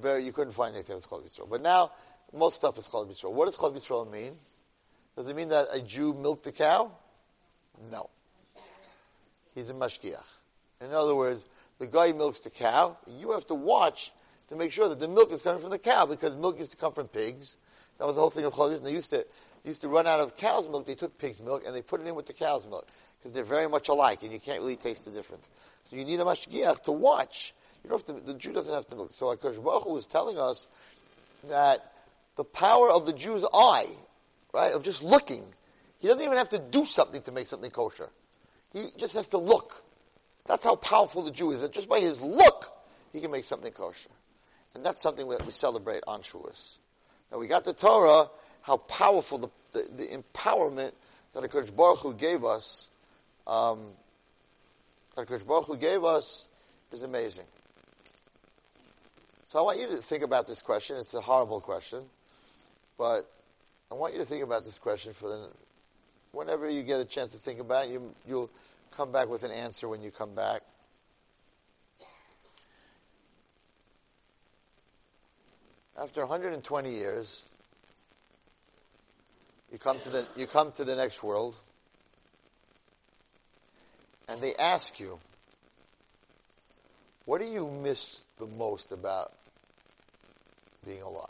[0.00, 1.48] Very, you couldn't find anything that's chalav Yisrael.
[1.48, 1.92] But now,
[2.32, 3.32] most stuff is chalav Yisrael.
[3.32, 4.34] What does chalav Yisrael mean?
[5.16, 6.92] Does it mean that a Jew milked a cow?
[7.90, 8.10] No.
[9.54, 10.22] He's a mashgiach.
[10.80, 11.44] In other words,
[11.78, 12.96] the guy milks the cow.
[13.06, 14.12] You have to watch
[14.48, 16.76] to make sure that the milk is coming from the cow because milk used to
[16.76, 17.56] come from pigs.
[17.98, 19.26] That was the whole thing of Chol They used to
[19.64, 20.86] used to run out of cow's milk.
[20.86, 22.86] They took pig's milk and they put it in with the cow's milk
[23.18, 25.50] because they're very much alike and you can't really taste the difference.
[25.90, 27.54] So you need a mashgiach to watch.
[27.82, 29.12] You don't have to, the Jew doesn't have to look.
[29.12, 30.66] So Hakadosh Baruch was telling us
[31.48, 31.92] that
[32.36, 33.86] the power of the Jew's eye,
[34.52, 35.44] right, of just looking,
[35.98, 38.08] he doesn't even have to do something to make something kosher.
[38.72, 39.82] He just has to look.
[40.46, 41.60] That's how powerful the Jew is.
[41.60, 42.72] That just by his look,
[43.12, 44.10] he can make something kosher.
[44.74, 46.78] And that's something that we celebrate on Shavuos.
[47.32, 48.28] Now we got the Torah.
[48.68, 50.92] How powerful the, the, the empowerment
[51.32, 52.86] that HaKadosh Baruch Hu gave us,
[53.46, 53.80] um,
[55.16, 56.46] that HaKadosh Baruch Hu gave us
[56.92, 57.46] is amazing.
[59.48, 60.98] So I want you to think about this question.
[60.98, 62.02] It's a horrible question,
[62.98, 63.22] but
[63.90, 65.48] I want you to think about this question for the,
[66.32, 68.50] whenever you get a chance to think about it, you, you'll
[68.90, 70.60] come back with an answer when you come back.
[75.96, 77.42] After 120 years,
[79.72, 81.56] you come to the, you come to the next world,
[84.28, 85.18] and they ask you,
[87.24, 89.32] what do you miss the most about
[90.86, 91.26] being alive?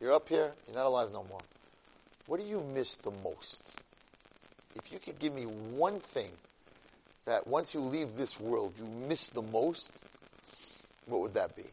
[0.00, 1.40] You're up here, you're not alive no more.
[2.26, 3.62] What do you miss the most?
[4.74, 6.30] If you could give me one thing
[7.24, 9.92] that once you leave this world you miss the most,
[11.06, 11.64] what would that be?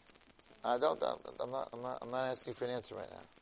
[0.63, 1.01] I don't,
[1.39, 3.38] I'm not, I'm not, I'm not asking for an answer right now.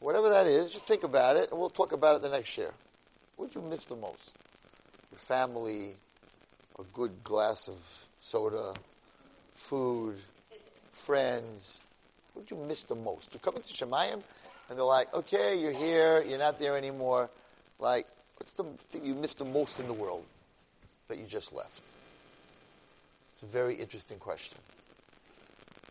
[0.00, 2.70] Whatever that is, just think about it, and we'll talk about it the next year.
[3.36, 4.32] What would you miss the most?
[5.10, 5.96] Your family,
[6.78, 7.76] a good glass of
[8.20, 8.74] soda,
[9.54, 10.16] food,
[10.92, 11.80] friends.
[12.32, 13.32] What would you miss the most?
[13.32, 14.22] You're coming to Shemayim,
[14.68, 17.30] and they're like, okay, you're here, you're not there anymore.
[17.80, 18.06] Like,
[18.36, 20.24] what's the thing you miss the most in the world
[21.08, 21.80] that you just left?
[23.32, 24.58] It's a very interesting question.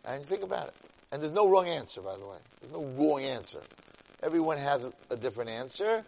[0.06, 0.74] And think about it.
[1.12, 2.38] And there's no wrong answer, by the way.
[2.62, 3.62] There's no wrong answer.
[4.24, 6.04] Everyone has a, different answer,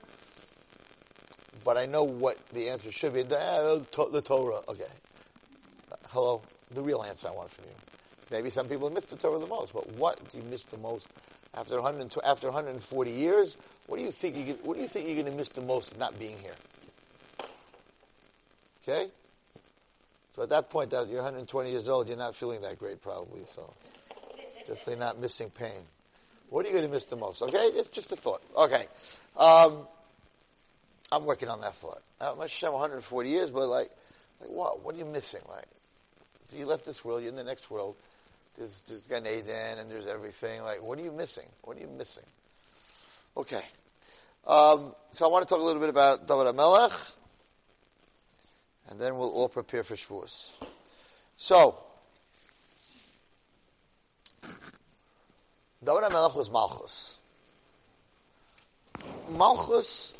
[1.63, 3.21] but I know what the answer should be.
[3.21, 4.83] The, uh, the Torah, okay.
[5.91, 6.41] Uh, hello,
[6.71, 7.75] the real answer I want from you.
[8.31, 11.07] Maybe some people miss the Torah the most, but what do you miss the most
[11.53, 13.57] after 100, after 140 years?
[13.85, 15.91] What do you think you what do you think you're going to miss the most
[15.91, 16.55] of not being here?
[18.83, 19.09] Okay.
[20.35, 23.45] So at that point, that you're 120 years old, you're not feeling that great, probably.
[23.45, 23.73] So
[24.67, 25.81] definitely not missing pain.
[26.49, 27.41] What are you going to miss the most?
[27.41, 28.41] Okay, it's just a thought.
[28.57, 28.85] Okay,
[29.37, 29.87] um,
[31.11, 32.01] I'm working on that thought.
[32.19, 33.89] Now, much have 140 years, but like,
[34.41, 34.83] like what?
[34.83, 35.41] What are you missing?
[35.47, 35.65] Like,
[36.47, 37.95] so you left this world, you're in the next world.
[38.57, 40.63] There's, there's Gan Eden and there's everything.
[40.63, 41.45] Like, what are you missing?
[41.61, 42.25] What are you missing?
[43.37, 43.61] Okay.
[44.45, 47.11] Um, so I want to talk a little bit about David HaMelech,
[48.89, 50.51] and then we'll all prepare for Shavuos.
[51.37, 51.77] So,
[55.81, 57.19] David HaMelech was Malchus.
[59.29, 60.13] Malchus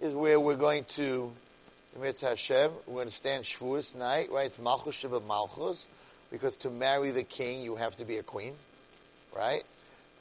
[0.00, 1.30] is where we're going to,
[2.00, 4.46] Hashem, we're going to stand Shavuos night, right?
[4.46, 5.86] It's Malchus Shabbat Malchus
[6.30, 8.54] because to marry the king, you have to be a queen,
[9.36, 9.64] right?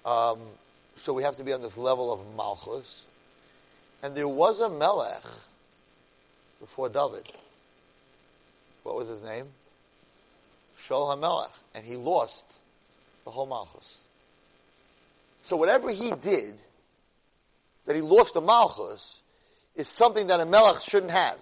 [0.05, 0.39] Um,
[0.97, 3.05] so we have to be on this level of Malchus.
[4.03, 5.23] And there was a Melech
[6.59, 7.31] before David.
[8.83, 9.45] What was his name?
[10.81, 11.51] Shaul HaMelech.
[11.75, 12.43] And he lost
[13.23, 13.99] the whole Malchus.
[15.47, 16.55] So whatever he did,
[17.85, 19.21] that he lost the Malchus,
[19.77, 21.39] is something that a Melech shouldn't have.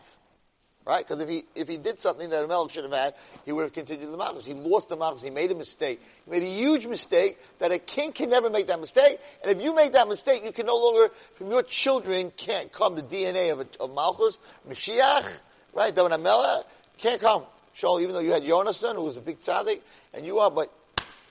[0.85, 1.03] Right?
[1.03, 3.15] Because if he, if he did something that a Melech should have had,
[3.45, 4.45] he would have continued the Malchus.
[4.45, 5.23] He lost the Malchus.
[5.23, 5.99] He made a mistake.
[6.23, 9.19] He made a huge mistake that a king can never make that mistake.
[9.41, 12.93] And if you make that mistake, you can no longer, from your children, can't come
[12.93, 14.37] the DNA of, a, of Malchus.
[14.69, 15.27] Mashiach,
[15.73, 15.95] right?
[15.95, 16.63] David Melech
[16.99, 17.41] can't come.
[17.75, 19.81] Shaul, even though you had Yonasan, who was a big tzaddik,
[20.13, 20.71] and you are, but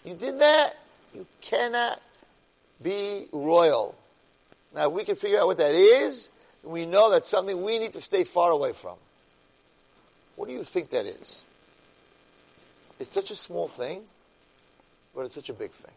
[0.04, 0.74] you did that.
[1.14, 2.00] You cannot
[2.84, 3.96] be royal.
[4.74, 6.30] Now, if we can figure out what that is,
[6.62, 8.96] we know that's something we need to stay far away from.
[10.36, 11.44] What do you think that is?
[13.00, 14.02] It's such a small thing,
[15.14, 15.90] but it's such a big thing.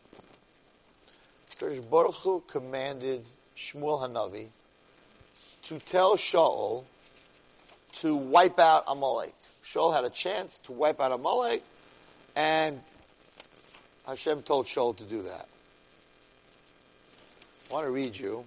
[1.89, 4.47] Baruch Hu commanded Shmuel Hanavi
[5.63, 6.83] to tell Shaul
[7.93, 9.33] to wipe out Amalek.
[9.65, 11.63] Shaul had a chance to wipe out Amalek,
[12.35, 12.79] and
[14.05, 15.47] Hashem told Shaul to do that.
[17.69, 18.45] I want to read you.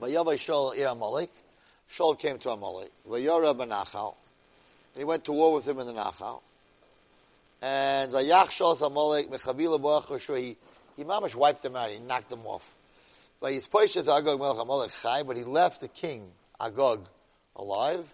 [0.00, 1.30] Vayavai Shaul ir Amalek.
[1.88, 2.90] Shaul came to Amalek.
[3.08, 4.16] Vayora benachal.
[4.96, 6.40] He went to war with him in the Nachal.
[7.62, 10.56] And Vayach Shaul Amalek mechavila boach He
[10.96, 11.90] he mamash wiped them out.
[11.90, 12.68] He knocked them off.
[13.40, 16.28] But pushed Agog melech Amalek chai, but he left the king
[16.60, 17.06] Agog
[17.54, 18.12] alive.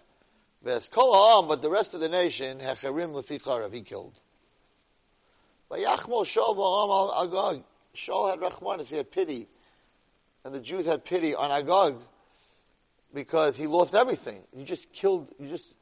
[0.63, 4.13] Ves kol but the rest of the nation hecharim lefi He killed.
[5.71, 7.63] Vayachmol Shaul Agog.
[7.95, 9.47] Shaul had Rachmanis, he had pity.
[10.45, 11.95] And the Jews had pity on Agag
[13.13, 14.41] because he lost everything.
[14.55, 15.75] You just killed, you just,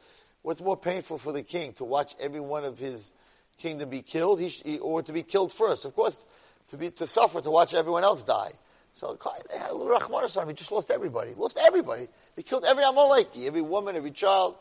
[0.43, 1.73] what's more painful for the king?
[1.73, 3.11] To watch every one of his
[3.57, 5.85] kingdom be killed he, or to be killed first?
[5.85, 6.25] Of course,
[6.67, 8.51] to be, to suffer, to watch everyone else die.
[8.93, 9.17] So
[9.49, 10.49] they had a little Rachmanis on him.
[10.49, 11.33] He just lost everybody.
[11.35, 12.07] Lost everybody.
[12.35, 14.55] They killed every Amaleki, every woman, every child.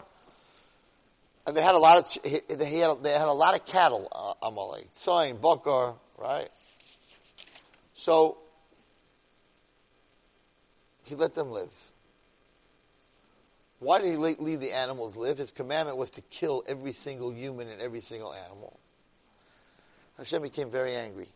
[1.47, 4.47] And they had a lot of, they had, they had a lot of cattle, uh,
[4.47, 4.95] Amalek.
[4.95, 6.49] Tzayin, Bakar, right?
[8.01, 8.39] So,
[11.05, 11.69] he let them live.
[13.79, 15.37] Why did he leave the animals live?
[15.37, 18.81] His commandment was to kill every single human and every single animal.
[20.17, 21.29] Hashem became very angry.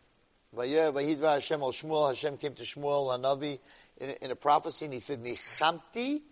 [0.56, 3.58] Hashem came to Shmuel, Hanavi,
[4.00, 6.22] in, in a prophecy, and he said, Nichamti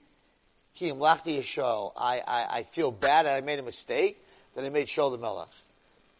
[0.74, 1.92] ki imlachti Yishal.
[1.94, 5.18] I, I, I feel bad that I made a mistake, that I made Shaul the
[5.18, 5.48] Melech.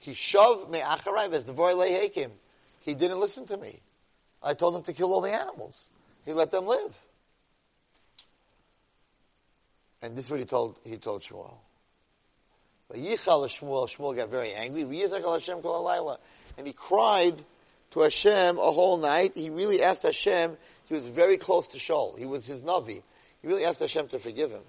[0.01, 2.33] He shoved me acharai the lehekim.
[2.81, 3.81] He didn't listen to me.
[4.43, 5.89] I told him to kill all the animals.
[6.25, 6.95] He let them live.
[10.03, 11.55] And this is what he told, he told Shmuel.
[12.89, 14.83] But Yichal Shmuel, Shmuel got very angry.
[14.83, 17.37] And he cried
[17.93, 19.33] to Hashem a whole night.
[19.35, 20.57] He really asked Hashem,
[20.89, 22.19] he was very close to Shaul.
[22.19, 23.03] He was his Navi.
[23.41, 24.63] He really asked Hashem to forgive him.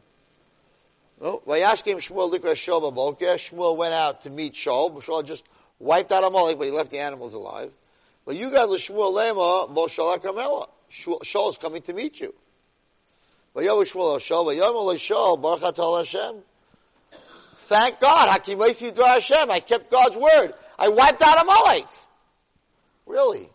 [1.22, 4.92] Vayashkim Shmuel Likra Shaul Shmuel went out to meet Shaul.
[5.04, 5.46] Shaul just
[5.80, 7.72] wiped out Amalek, but he left the animals alive.
[8.26, 10.24] But you got Shmuel Lema, Bo Shalak
[10.90, 12.34] Shaul is coming to meet you.
[13.54, 16.36] But Yahweh Shmol Shal, but Yamalla Shaw, Barakat Al Hashem.
[17.58, 19.52] Thank God, Hakim Hashem.
[19.52, 20.54] I kept God's word.
[20.78, 21.86] I wiped out Amalek.
[23.06, 23.50] Really?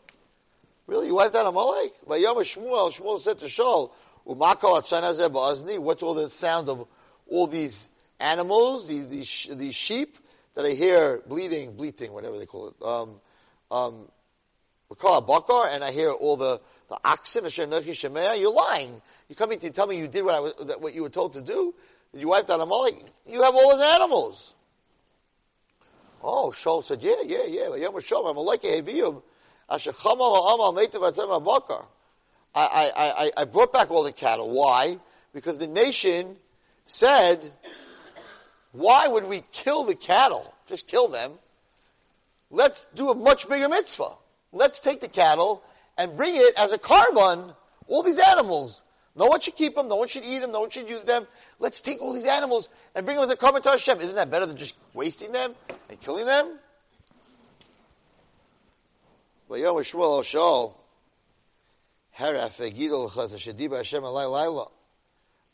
[0.87, 1.09] Really?
[1.09, 1.93] You wiped out Amalek?
[2.07, 3.91] Vayom Shmuel, Shmuel said to Shaul,
[4.25, 6.87] What's all the sound of
[7.29, 7.89] all these
[8.21, 10.19] animals, these, these, sheep
[10.55, 12.75] that I hear bleeding, bleating, whatever they call it.
[12.83, 13.21] Um,
[13.71, 14.09] um,
[14.91, 19.03] bakar, and I hear all the, the oxen, you're lying.
[19.29, 21.35] You come coming to tell me you did what I was, what you were told
[21.35, 21.75] to do?
[22.15, 23.05] You wiped out Amalek?
[23.27, 24.55] You have all his animals.
[26.23, 27.77] Oh, Shaul said, yeah, yeah, yeah.
[27.77, 29.23] Yom Shaul, Amalek Heviyum,
[29.69, 31.85] Asher Chamal Amal Meitav Atzem Bakar.
[32.55, 34.51] I, I, I brought back all the cattle.
[34.51, 34.99] Why?
[35.33, 36.37] Because the nation
[36.87, 37.53] said,
[38.73, 40.53] why would we kill the cattle?
[40.67, 41.33] Just kill them.
[42.51, 44.13] Let's do a much bigger mitzvah.
[44.53, 45.63] Let's take the cattle
[45.97, 47.55] and bring it as a korban,
[47.87, 48.83] all these animals.
[49.17, 49.89] No one should keep them.
[49.89, 50.53] No one should eat them.
[50.53, 51.27] No one should use them.
[51.59, 54.01] Let's take all these animals and bring them as a korban to Hashem.
[54.01, 55.55] Isn't that better than just wasting them
[55.91, 56.59] and killing them?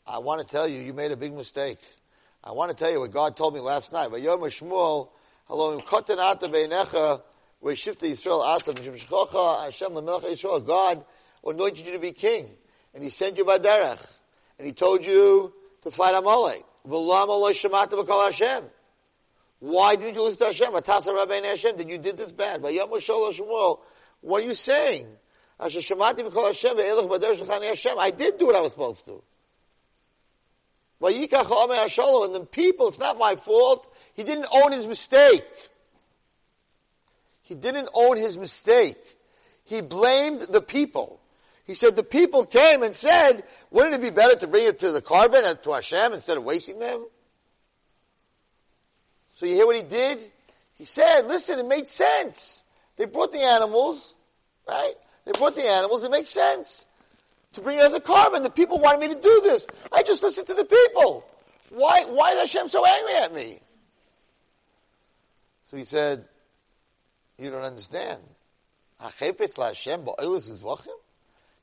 [0.05, 1.79] I want to tell you, you made a big mistake.
[2.43, 4.11] I want to tell you what God told me last night.
[7.63, 8.73] Beinecha, shifta Yisrael ata,
[9.63, 10.65] Hashem Yisrael.
[10.65, 11.05] God
[11.45, 12.49] anointed you to be king
[12.95, 14.03] and he sent you Baderech,
[14.57, 16.63] and he told you to fight Amalek.
[16.85, 17.27] Why
[19.95, 20.71] didn't you listen to Hashem?
[20.73, 22.61] Hashem, that you did this bad.
[22.61, 25.07] What are you saying?
[25.59, 25.89] I did
[28.37, 29.21] do what I was supposed to.
[31.01, 33.93] And the people, it's not my fault.
[34.13, 35.43] He didn't own his mistake.
[37.45, 38.97] He didn't own his mistake.
[39.63, 41.19] He blamed the people.
[41.65, 44.91] He said the people came and said, wouldn't it be better to bring it to
[44.91, 47.05] the korban, to Hashem instead of wasting them?
[49.37, 50.19] So you hear what he did?
[50.75, 52.63] He said, listen, it made sense.
[52.97, 54.15] They brought the animals,
[54.67, 54.93] right?
[55.25, 56.85] They brought the animals, it makes sense.
[57.53, 59.65] To bring it as a korban, The people wanted me to do this.
[59.91, 61.25] I just listened to the people.
[61.69, 63.59] Why, why is Hashem so angry at me?
[65.65, 66.25] So he said,
[67.37, 68.21] you don't understand.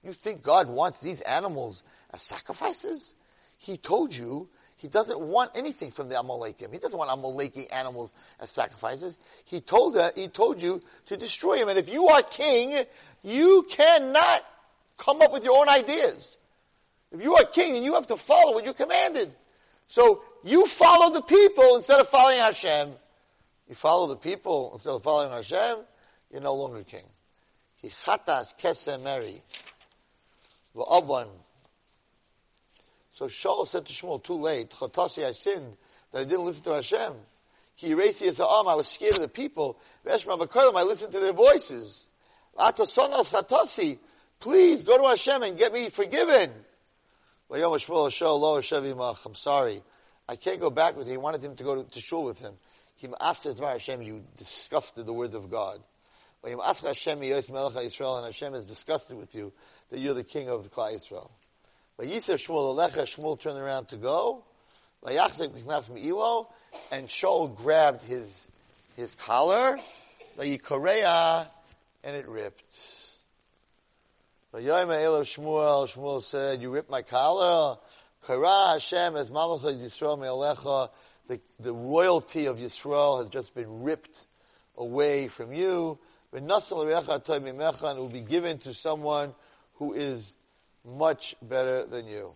[0.05, 1.83] You think God wants these animals
[2.13, 3.15] as sacrifices?
[3.59, 4.49] He told you
[4.83, 6.73] he doesn't want anything from the Amalekim.
[6.73, 9.17] He doesn't want Amaleki animals as sacrifices.
[9.45, 11.69] He told that, he told you to destroy him.
[11.69, 12.85] And if you are king,
[13.23, 14.45] you cannot
[14.99, 16.37] come up with your own ideas.
[17.13, 19.33] If you are king, then you have to follow what you're commanded.
[19.87, 22.93] So you follow the people instead of following Hashem.
[23.73, 25.79] You follow the people instead of following Hashem,
[26.31, 27.07] you're no longer king.
[27.77, 29.41] He chatas kesem meri.
[33.13, 35.79] So Shaul said to Shmuel, too late, Chotasi, I sinned,
[36.11, 37.15] that I didn't listen to Hashem.
[37.75, 39.79] He erased his arm, I was scared of the people.
[40.05, 42.09] Veshma I listened to their voices.
[42.59, 43.99] Atosonos Chatasi,
[44.39, 46.51] please go to Hashem and get me forgiven.
[47.51, 49.83] I'm sorry.
[50.29, 51.13] I can't go back with you.
[51.13, 52.53] He wanted him to go to, to shul with him.
[53.03, 55.83] You disgusted the words of God.
[56.45, 59.53] And Hashem is disgusted with you
[59.91, 61.31] that you're the king of the Klal Yisrael.
[61.97, 64.45] But Yisef Shmuel Alecha, Shmuel turned around to go.
[65.05, 65.19] And
[67.09, 68.47] Shaul grabbed his
[68.97, 69.79] his collar,
[70.39, 70.49] and
[72.17, 72.63] it ripped.
[74.55, 77.79] Shmuel, Shmuel said, "You ripped my collar."
[78.27, 80.91] Kara Hashem as Malachas Yisrael Me'alecha.
[81.33, 84.27] The the royalty of Yisrael has just been ripped
[84.77, 85.99] away from you.
[86.33, 89.35] It will be given to someone
[89.75, 90.35] who is
[90.85, 92.33] much better than you.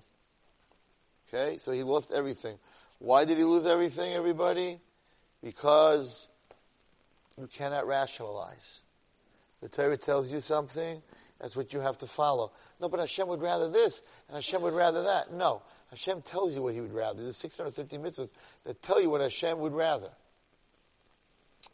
[1.28, 1.58] Okay?
[1.58, 2.58] So he lost everything.
[2.98, 4.80] Why did he lose everything, everybody?
[5.42, 6.28] Because
[7.38, 8.80] you cannot rationalize.
[9.60, 11.02] The Torah tells you something,
[11.40, 12.52] that's what you have to follow.
[12.80, 15.32] No, but Hashem would rather this, and Hashem would rather that.
[15.32, 15.62] No.
[15.90, 17.22] Hashem tells you what He would rather.
[17.22, 18.30] There's 650 mitzvahs
[18.64, 20.10] that tell you what Hashem would rather.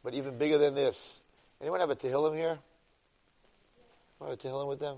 [0.05, 1.23] But even bigger than this.
[1.61, 2.59] Anyone have a Tehillim here?
[4.19, 4.97] Want a Tehillim with them?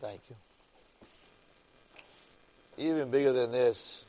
[0.00, 0.36] Thank you.
[2.78, 4.04] Even bigger than this,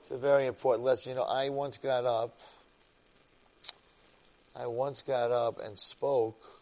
[0.00, 1.10] it's a very important lesson.
[1.10, 2.36] You know, I once got up,
[4.54, 6.56] I once got up and spoke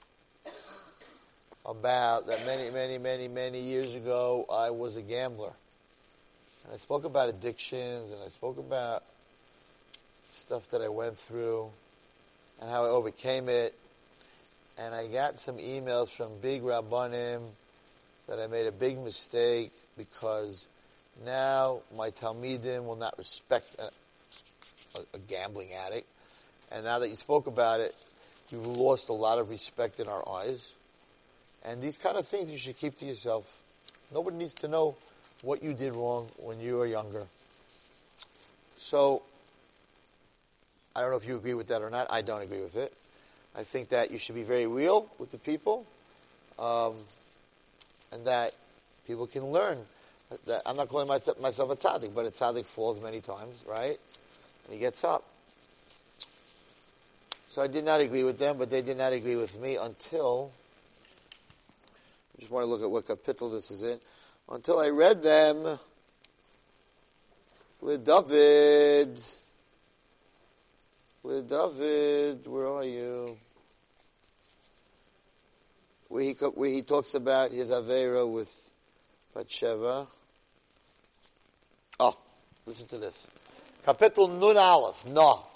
[1.66, 5.52] about that many, many, many, many years ago, I was a gambler.
[6.64, 9.02] And I spoke about addictions and I spoke about
[10.30, 11.70] stuff that I went through
[12.60, 13.74] and how I overcame it.
[14.76, 17.42] And I got some emails from big Rabbanim
[18.26, 20.66] that I made a big mistake because
[21.24, 23.90] now my Talmidim will not respect a,
[24.98, 26.08] a, a gambling addict.
[26.72, 27.94] And now that you spoke about it,
[28.50, 30.68] you've lost a lot of respect in our eyes.
[31.64, 33.44] And these kind of things you should keep to yourself.
[34.12, 34.96] Nobody needs to know
[35.42, 37.24] what you did wrong when you were younger.
[38.76, 39.22] So,
[40.94, 42.06] I don't know if you agree with that or not.
[42.10, 42.92] I don't agree with it.
[43.56, 45.86] I think that you should be very real with the people,
[46.58, 46.94] um,
[48.12, 48.52] and that
[49.06, 49.78] people can learn.
[50.46, 53.98] That I'm not calling myself, myself a tzaddik, but a tzaddik falls many times, right?
[54.64, 55.24] And he gets up.
[57.50, 60.50] So I did not agree with them, but they did not agree with me until
[62.36, 64.00] I just want to look at what kapitel this is in.
[64.48, 65.78] Until I read them,
[67.80, 69.20] David,
[71.24, 73.36] David, where are you?
[76.08, 78.70] Where he, where he talks about his Avera with
[79.34, 80.06] Bathsheba.
[82.00, 82.16] Oh,
[82.66, 83.28] listen to this.
[83.86, 85.46] Kapitel Nun Aleph, No.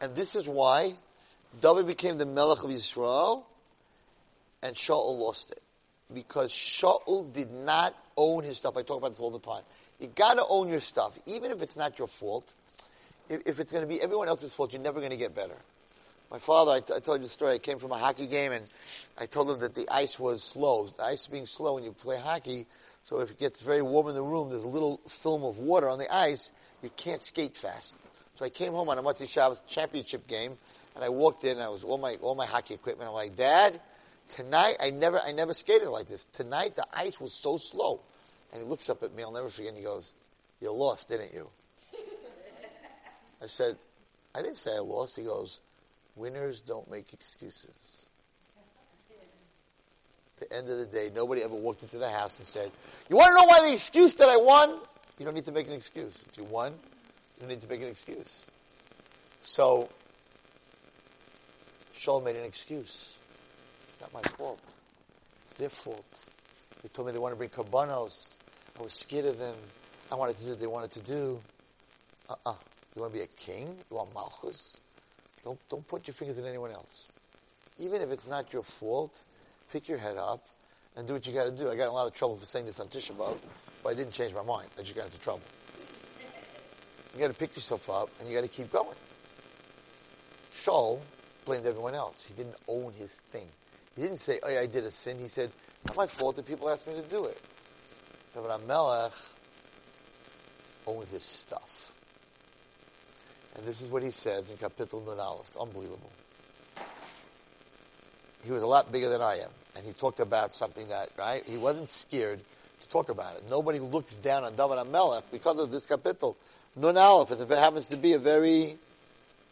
[0.00, 0.94] And this is why
[1.60, 3.46] David became the Melech of Israel
[4.66, 5.62] and Shaul lost it.
[6.12, 8.76] Because Shaul did not own his stuff.
[8.76, 9.62] I talk about this all the time.
[10.00, 12.52] You gotta own your stuff, even if it's not your fault.
[13.28, 15.56] If, if it's gonna be everyone else's fault, you're never gonna get better.
[16.30, 18.52] My father, I, t- I told you the story, I came from a hockey game
[18.52, 18.66] and
[19.16, 20.86] I told him that the ice was slow.
[20.86, 22.66] The ice being slow when you play hockey,
[23.04, 25.88] so if it gets very warm in the room, there's a little film of water
[25.88, 26.50] on the ice,
[26.82, 27.96] you can't skate fast.
[28.36, 30.58] So I came home on a Motzei Shabbos championship game,
[30.96, 33.08] and I walked in, and I was all my all my hockey equipment.
[33.08, 33.80] I'm like, Dad,
[34.28, 36.24] Tonight, I never, I never skated like this.
[36.32, 38.00] Tonight, the ice was so slow.
[38.52, 40.12] And he looks up at me, I'll never forget, and he goes,
[40.60, 41.48] you lost, didn't you?
[43.42, 43.76] I said,
[44.34, 45.16] I didn't say I lost.
[45.16, 45.60] He goes,
[46.16, 48.06] winners don't make excuses.
[50.40, 52.70] At the end of the day, nobody ever walked into the house and said,
[53.08, 54.78] you want to know why the excuse that I won?
[55.18, 56.24] You don't need to make an excuse.
[56.28, 58.44] If you won, you don't need to make an excuse.
[59.40, 59.88] So,
[61.96, 63.15] Shaul made an excuse
[64.00, 64.60] not my fault.
[65.46, 66.26] It's their fault.
[66.82, 68.36] They told me they want to bring karbanos.
[68.78, 69.54] I was scared of them.
[70.10, 71.40] I wanted to do what they wanted to do.
[72.28, 72.54] Uh-uh.
[72.94, 73.76] You want to be a king?
[73.90, 74.78] You want malchus?
[75.44, 77.10] Don't, don't put your fingers in anyone else.
[77.78, 79.24] Even if it's not your fault,
[79.72, 80.46] pick your head up
[80.96, 81.70] and do what you got to do.
[81.70, 83.36] I got in a lot of trouble for saying this on Tisha B'Av,
[83.82, 84.68] but I didn't change my mind.
[84.78, 85.42] I just got into trouble.
[87.14, 88.96] You got to pick yourself up and you got to keep going.
[90.52, 91.00] Shaul
[91.44, 92.24] blamed everyone else.
[92.24, 93.46] He didn't own his thing.
[93.96, 95.18] He didn't say, oh, yeah, I did a sin.
[95.18, 95.50] He said,
[95.84, 97.40] it's not my fault that people asked me to do it.
[98.34, 99.12] David HaMelech
[100.86, 101.90] owned his stuff.
[103.54, 105.18] And this is what he says in Kapitel Nun.
[105.48, 106.10] It's unbelievable.
[108.44, 109.50] He was a lot bigger than I am.
[109.74, 111.42] And he talked about something that, right?
[111.46, 112.40] He wasn't scared
[112.80, 113.44] to talk about it.
[113.48, 116.36] Nobody looks down on David HaMelech because of this Kapitel.
[116.76, 118.76] Nun Aleph, it happens to be a very,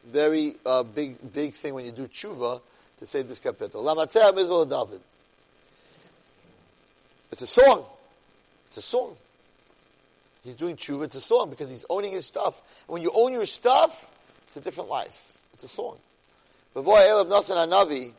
[0.07, 2.61] very uh, big, big thing when you do tshuva
[2.99, 3.83] to say this kapitel.
[3.83, 5.01] Lamatzeh Mizrael David.
[7.33, 7.85] It's a song.
[8.69, 9.17] It's a song.
[10.45, 11.05] He's doing tshuva.
[11.05, 12.63] It's a song because he's owning his stuff.
[12.87, 14.11] And when you own your stuff,
[14.47, 15.33] it's a different life.
[15.55, 15.97] It's a song.
[16.75, 18.13] Before of Nathan Hanavi,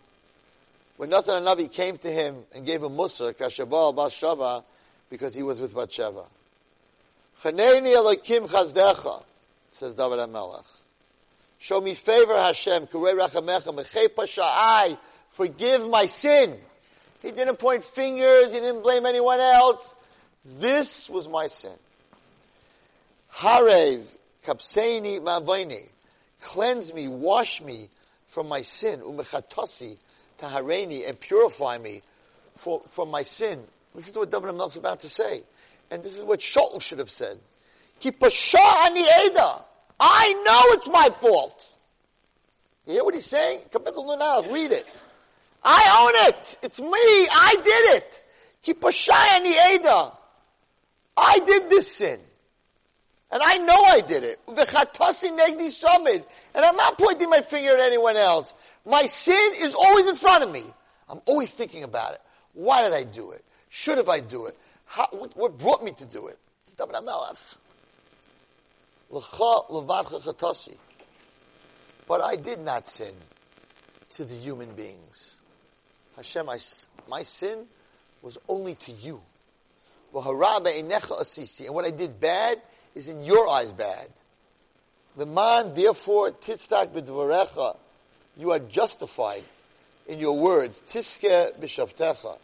[0.98, 4.64] when Nathan Hanavi came to him and gave him Musar, Kashabal Bashava,
[5.10, 6.24] because he was with Bathsheba.
[7.42, 9.24] Chaneni Elokim Chazdecha,
[9.72, 10.66] says David HaMelech.
[11.66, 12.86] Show me favor, Hashem.
[15.32, 16.56] Forgive my sin.
[17.24, 18.54] He didn't point fingers.
[18.54, 19.96] He didn't blame anyone else.
[20.46, 21.74] This was my sin.
[23.34, 24.04] Harev
[24.46, 25.82] kapseini ma'avoini.
[26.40, 27.90] Cleanse me, wash me
[28.28, 29.00] from my sin.
[29.00, 29.98] Umechatasi
[30.38, 32.04] tahareni and purify me
[32.58, 33.64] for, from my sin.
[33.96, 35.42] Listen to what David is about to say.
[35.90, 37.40] And this is what Shaul should have said.
[40.00, 41.76] I know it's my fault.
[42.86, 43.62] You hear what he's saying?
[44.52, 44.86] Read it.
[45.64, 46.60] I own it.
[46.62, 46.90] It's me.
[46.92, 48.24] I did it.
[51.18, 52.20] I did this sin.
[53.32, 54.40] And I know I did it.
[54.48, 58.54] And I'm not pointing my finger at anyone else.
[58.86, 60.64] My sin is always in front of me.
[61.10, 62.22] I'm always thinking about it.
[62.54, 63.44] Why did I do it?
[63.70, 64.58] Should have I do it?
[64.86, 66.38] How, what brought me to do it?
[72.08, 73.14] But I did not sin
[74.12, 75.38] to the human beings.
[76.16, 76.60] Hashem, I,
[77.10, 77.66] my sin
[78.22, 79.22] was only to you.
[80.14, 82.62] And what I did bad
[82.96, 84.08] is in your eyes bad.
[85.18, 87.78] The man, therefore, titztak b'dvarecha,
[88.38, 89.44] you are justified
[90.08, 90.82] in your words.
[90.88, 92.38] Tiske b'shavtecha.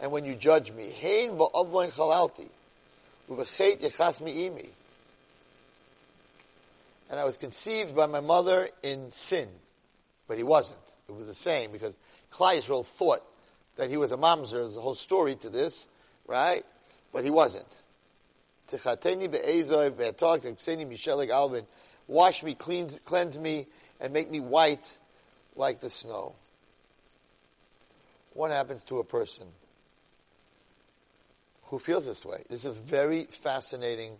[0.00, 2.48] And when you judge me, hein va'avloin chalalti,
[3.30, 4.68] u'v'chet yechas mi'imi.
[7.10, 9.48] And I was conceived by my mother in sin.
[10.26, 10.80] But he wasn't.
[11.08, 11.94] It was the same because
[12.32, 13.22] Klai thought
[13.76, 14.52] that he was a mamzer.
[14.52, 15.88] There's a whole story to this,
[16.26, 16.64] right?
[17.12, 17.66] But he wasn't.
[22.06, 23.66] Wash me, cleanse, cleanse me,
[24.00, 24.98] and make me white
[25.56, 26.34] like the snow.
[28.32, 29.46] What happens to a person
[31.64, 32.42] who feels this way?
[32.48, 34.16] This is a very fascinating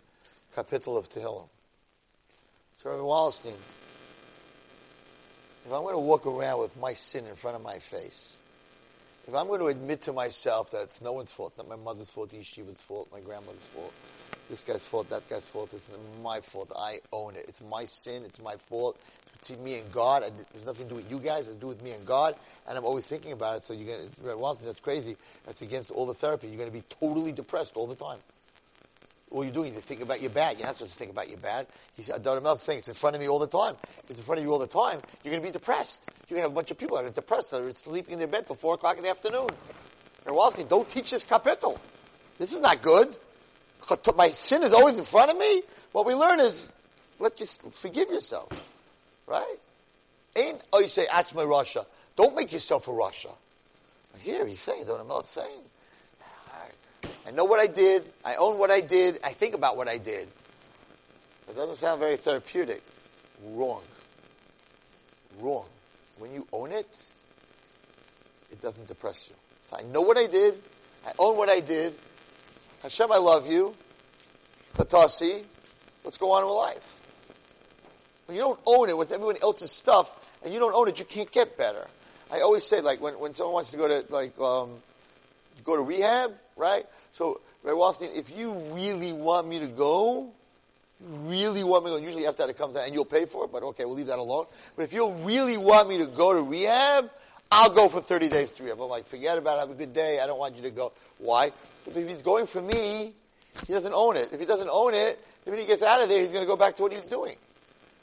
[0.55, 1.49] kapitel of Tehillim.
[2.85, 3.55] So, Rabbi Wallerstein,
[5.65, 8.37] if I'm going to walk around with my sin in front of my face,
[9.27, 12.11] if I'm going to admit to myself that it's no one's fault, not my mother's
[12.11, 13.91] fault, Yeshiva's fault, my grandmother's fault,
[14.51, 15.89] this guy's fault, that guy's fault, it's
[16.21, 17.45] my fault, I own it.
[17.47, 18.99] It's my sin, it's my fault,
[19.39, 20.21] between me and God.
[20.21, 21.47] It has nothing to do with you guys.
[21.47, 22.35] It's to do with me and God.
[22.67, 23.63] And I'm always thinking about it.
[23.63, 25.17] So you're going to, well, that's crazy.
[25.47, 26.49] That's against all the therapy.
[26.49, 28.19] You're going to be totally depressed all the time.
[29.31, 30.57] All you're doing is think about your bad.
[30.57, 31.67] You're not supposed to think about your bad.
[31.95, 33.75] He said, Adar saying it's in front of me all the time.
[34.07, 36.03] It's in front of you all the time, you're going to be depressed.
[36.27, 38.19] You're going to have a bunch of people that are depressed that are sleeping in
[38.19, 39.49] their bed till four o'clock in the afternoon.
[40.25, 41.77] And Wallerstein, saying, don't teach this kapitel.
[42.37, 43.15] This is not good.
[44.15, 45.61] My sin is always in front of me.
[45.91, 46.71] What we learn is,
[47.19, 48.49] let you forgive yourself.
[49.27, 49.57] Right?
[50.35, 51.85] Ain't oh you say Atzma rasha.
[52.15, 53.31] Don't make yourself a rasha.
[54.19, 55.61] Here he's saying, don't what I'm saying.
[57.27, 58.03] I know what I did.
[58.23, 59.19] I own what I did.
[59.23, 60.27] I think about what I did.
[61.49, 62.83] It doesn't sound very therapeutic.
[63.43, 63.81] Wrong.
[65.39, 65.65] Wrong.
[66.17, 67.11] When you own it,
[68.51, 69.35] it doesn't depress you.
[69.69, 70.61] So I know what I did.
[71.05, 71.95] I own what I did.
[72.83, 73.75] Hashem, I love you.
[74.77, 75.43] Katasi.
[76.03, 76.99] Let's go on with life.
[78.27, 80.11] When you don't own it, with everyone else's stuff,
[80.43, 81.87] and you don't own it, you can't get better.
[82.31, 84.71] I always say, like, when, when someone wants to go to, like, um,
[85.63, 86.85] go to rehab, right?
[87.15, 90.31] So, Ray Wallerstein, if you really want me to go,
[90.99, 93.45] really want me to go, usually after that it comes out, and you'll pay for
[93.45, 94.47] it, but okay, we'll leave that alone.
[94.75, 97.09] But if you really want me to go to rehab,
[97.49, 98.81] I'll go for 30 days to rehab.
[98.81, 100.91] I'm like, forget about it, have a good day, I don't want you to go.
[101.17, 101.53] Why?
[101.85, 103.13] Because if he's going for me,
[103.65, 104.33] he doesn't own it.
[104.33, 106.47] If he doesn't own it, then when he gets out of there, he's going to
[106.47, 107.37] go back to what he's doing.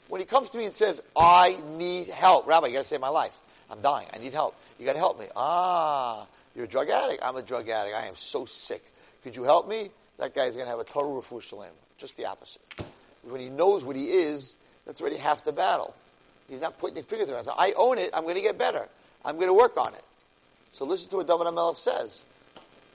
[0.07, 3.09] When he comes to me and says, I need help, Rabbi, you gotta save my
[3.09, 3.39] life.
[3.69, 4.07] I'm dying.
[4.13, 4.55] I need help.
[4.79, 5.27] You gotta help me.
[5.35, 7.23] Ah, you're a drug addict?
[7.23, 7.95] I'm a drug addict.
[7.95, 8.83] I am so sick.
[9.23, 9.89] Could you help me?
[10.17, 11.71] That guy's gonna have a total refuah shalem.
[11.97, 12.61] Just the opposite.
[13.23, 14.55] When he knows what he is,
[14.85, 15.95] that's already half the battle.
[16.49, 17.45] He's not putting fingers around.
[17.45, 18.09] So I own it.
[18.13, 18.87] I'm going to get better.
[19.23, 20.03] I'm going to work on it.
[20.71, 22.21] So listen to what David HaMelech says.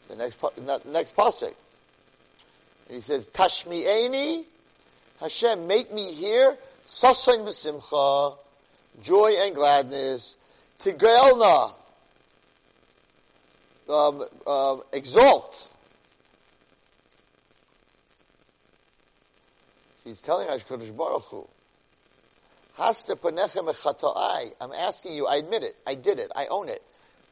[0.09, 1.55] The next, the next pasuk.
[2.89, 4.45] And he says, "Tashmi Tashmi'eni,
[5.20, 6.57] Hashem, make me hear
[6.89, 8.37] Sasain v'simcha,
[9.03, 10.37] joy and gladness,
[10.79, 11.74] tigelna,
[13.89, 15.70] um, um, exalt.
[20.09, 21.46] He's telling HaKadosh Baruch Hu,
[22.76, 24.54] Hasta panechem echata'ai.
[24.59, 26.82] I'm asking you, I admit it, I did it, I own it.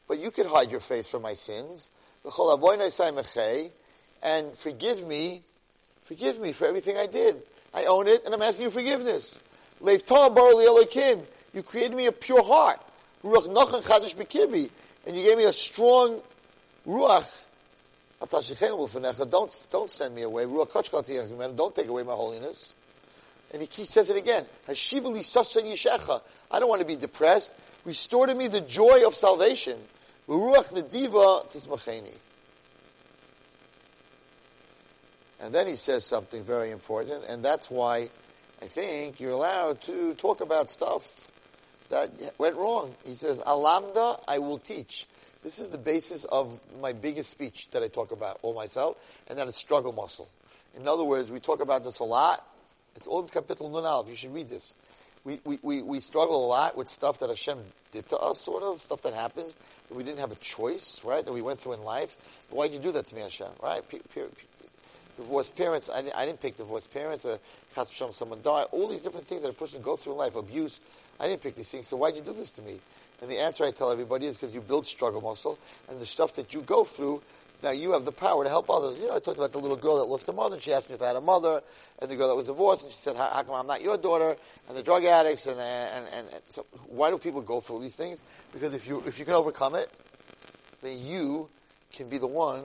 [0.07, 1.89] But you could hide your face from my sins.
[4.21, 5.41] And forgive me,
[6.03, 7.41] forgive me for everything I did.
[7.73, 9.39] I own it, and I'm asking you forgiveness.
[9.81, 12.79] You created me a pure heart.
[13.23, 16.21] And you gave me a strong
[16.87, 17.45] ruach.
[18.19, 20.45] Don't, don't send me away.
[20.45, 22.73] Don't take away my holiness.
[23.53, 24.45] And he says it again.
[24.67, 24.73] I
[26.59, 27.53] don't want to be depressed.
[27.85, 29.77] Restore to me the joy of salvation.
[35.39, 38.09] And then he says something very important, and that's why
[38.61, 41.29] I think you're allowed to talk about stuff
[41.89, 42.95] that went wrong.
[43.05, 45.05] He says, Alamda, I will teach.
[45.43, 49.37] This is the basis of my biggest speech that I talk about all myself, and
[49.37, 50.27] that is struggle muscle.
[50.75, 52.45] In other words, we talk about this a lot.
[52.95, 54.09] It's all in Kapitel Nun Aleph.
[54.09, 54.73] You should read this.
[55.23, 57.59] We, we, we, we struggle a lot with stuff that Hashem
[57.91, 59.53] did to us, sort of, stuff that happened,
[59.89, 62.17] that we didn't have a choice, right, that we went through in life.
[62.49, 63.83] Why'd you do that to me, Hashem, right?
[65.17, 65.89] divorced parents.
[65.89, 67.25] I, I didn't pick divorced parents.
[67.25, 67.37] Uh,
[68.11, 68.67] someone died.
[68.71, 70.79] All these different things that a person goes through in life, abuse.
[71.19, 71.87] I didn't pick these things.
[71.87, 72.79] So why'd you do this to me?
[73.21, 75.57] And the answer I tell everybody is because you build struggle muscle,
[75.89, 77.21] and the stuff that you go through,
[77.63, 78.99] now you have the power to help others.
[78.99, 80.89] You know, I talked about the little girl that lost her mother, and she asked
[80.89, 81.61] me if I had a mother,
[81.99, 83.97] and the girl that was divorced, and she said, how, how come I'm not your
[83.97, 84.35] daughter?
[84.67, 87.95] And the drug addicts, and, and, and, and so why do people go through these
[87.95, 88.21] things?
[88.53, 89.89] Because if you, if you can overcome it,
[90.83, 91.49] then you
[91.93, 92.63] can be the one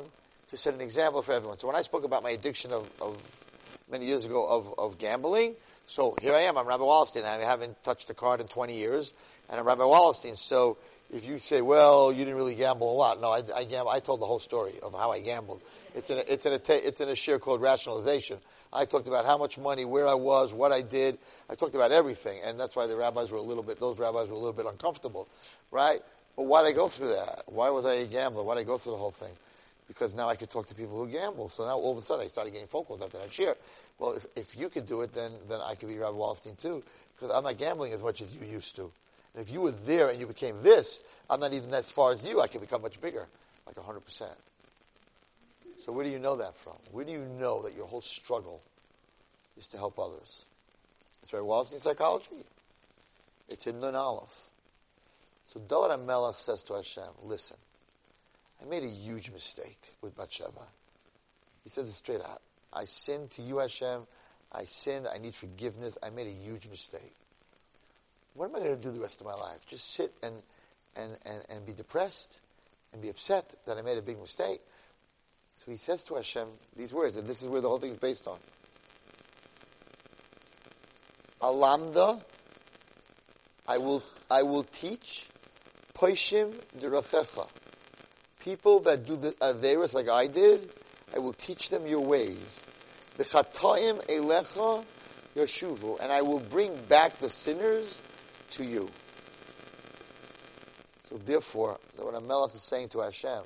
[0.49, 1.59] to set an example for everyone.
[1.59, 3.45] So when I spoke about my addiction of, of
[3.91, 5.55] many years ago of, of gambling,
[5.87, 7.25] so here I am, I'm Rabbi Wallerstein.
[7.25, 9.15] I haven't touched a card in 20 years,
[9.53, 10.37] and I'm Rabbi Wallerstein.
[10.37, 10.79] So
[11.13, 13.97] if you say, well, you didn't really gamble a lot, no, I, I.
[13.97, 15.61] I told the whole story of how I gambled.
[15.95, 18.39] It's in a, it's in a, it's in a share called rationalization.
[18.73, 21.19] I talked about how much money, where I was, what I did.
[21.51, 24.29] I talked about everything, and that's why the rabbis were a little bit, those rabbis
[24.29, 25.29] were a little bit uncomfortable,
[25.71, 26.01] right?
[26.35, 27.43] But why did I go through that?
[27.45, 28.43] Why was I a gambler?
[28.43, 29.33] Why did I go through the whole thing?
[29.89, 31.51] because now I could talk to people who gamble.
[31.51, 33.57] So now all of a sudden I started getting phone calls after that share.
[33.99, 36.83] Well, if, if you could do it, then, then I could be Rabbi Wallerstein too,
[37.15, 38.91] because I'm not gambling as much as you used to.
[39.37, 42.41] If you were there and you became this, I'm not even as far as you,
[42.41, 43.27] I could become much bigger,
[43.67, 44.29] like 100%.
[45.81, 46.77] So where do you know that from?
[46.91, 48.63] Where do you know that your whole struggle
[49.57, 50.45] is to help others?
[51.23, 51.63] It's very well.
[51.63, 52.45] It's in psychology.
[53.49, 54.51] It's in Nun Aleph.
[55.47, 57.57] So David HaMelech says to Hashem, listen,
[58.61, 60.67] I made a huge mistake with Bathsheba.
[61.65, 62.43] He says it straight out.
[62.73, 64.03] I sinned to you, Hashem.
[64.53, 65.07] I sinned.
[65.13, 65.99] I need forgiveness.
[66.03, 67.15] I made a huge mistake.
[68.35, 69.59] What am I going to do the rest of my life?
[69.67, 70.35] Just sit and,
[70.97, 72.41] and, and, and be depressed
[72.93, 74.61] and be upset that I made a big mistake?
[75.57, 77.99] So he says to Hashem these words, and this is where the whole thing is
[77.99, 78.39] based on.
[81.43, 82.23] Alamda,
[83.69, 85.29] I will, I will teach
[85.95, 87.49] Poishim Derafecha
[88.43, 90.71] people that do the Averis like I did,
[91.15, 92.67] I will teach them your ways.
[93.19, 94.85] B'chatayim elecha
[95.37, 98.01] yoshuvu, and I will bring back the sinners
[98.53, 98.89] to you.
[101.11, 103.43] So therefore, what Amalek is saying to Hashem,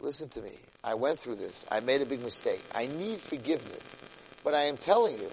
[0.00, 0.52] listen to me.
[0.82, 1.66] I went through this.
[1.70, 2.62] I made a big mistake.
[2.74, 3.96] I need forgiveness.
[4.44, 5.30] But I am telling you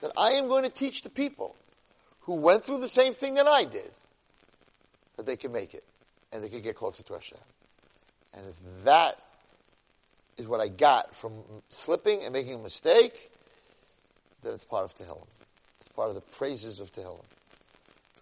[0.00, 1.56] that I am going to teach the people
[2.20, 3.90] who went through the same thing that I did
[5.16, 5.84] that they can make it
[6.32, 7.38] and they can get closer to Hashem.
[8.34, 9.18] And if that
[10.36, 11.32] is what I got from
[11.70, 13.30] slipping and making a mistake,
[14.42, 15.26] then it's part of Tehillim.
[15.80, 17.24] It's part of the praises of Tehillim.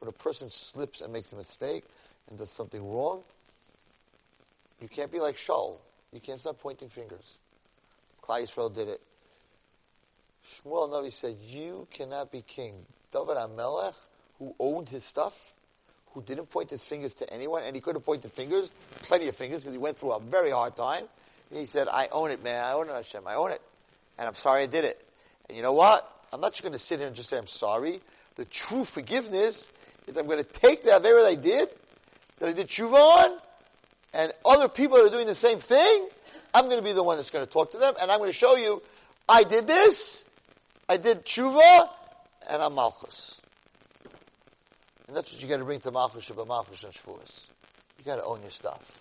[0.00, 1.84] When a person slips and makes a mistake
[2.28, 3.22] and does something wrong,
[4.80, 5.78] you can't be like Shaul.
[6.12, 7.38] You can't stop pointing fingers.
[8.22, 9.00] Klal Yisrael did it.
[10.46, 12.74] Shmuel Navi said, you cannot be king.
[13.12, 13.94] David HaMelech,
[14.38, 15.54] who owned his stuff,
[16.12, 18.70] who didn't point his fingers to anyone, and he could have pointed fingers,
[19.02, 21.04] plenty of fingers, because he went through a very hard time.
[21.52, 22.64] He said, I own it, man.
[22.64, 23.26] I own it, Hashem.
[23.26, 23.62] I own it.
[24.18, 25.04] And I'm sorry I did it.
[25.48, 26.10] And you know what?
[26.32, 28.00] I'm not just going to sit here and just say I'm sorry.
[28.36, 29.68] The true forgiveness
[30.06, 31.68] is I'm going to take the Avera that I did,
[32.38, 33.38] that I did tshuva on,
[34.14, 36.08] and other people that are doing the same thing,
[36.54, 38.30] I'm going to be the one that's going to talk to them, and I'm going
[38.30, 38.82] to show you,
[39.28, 40.24] I did this,
[40.88, 41.88] I did tshuva,
[42.48, 43.40] and I'm malchus.
[45.06, 47.44] And that's what you got to bring to Malchus Shabbat Malchus and Shavuos.
[47.98, 49.00] You got to own your stuff.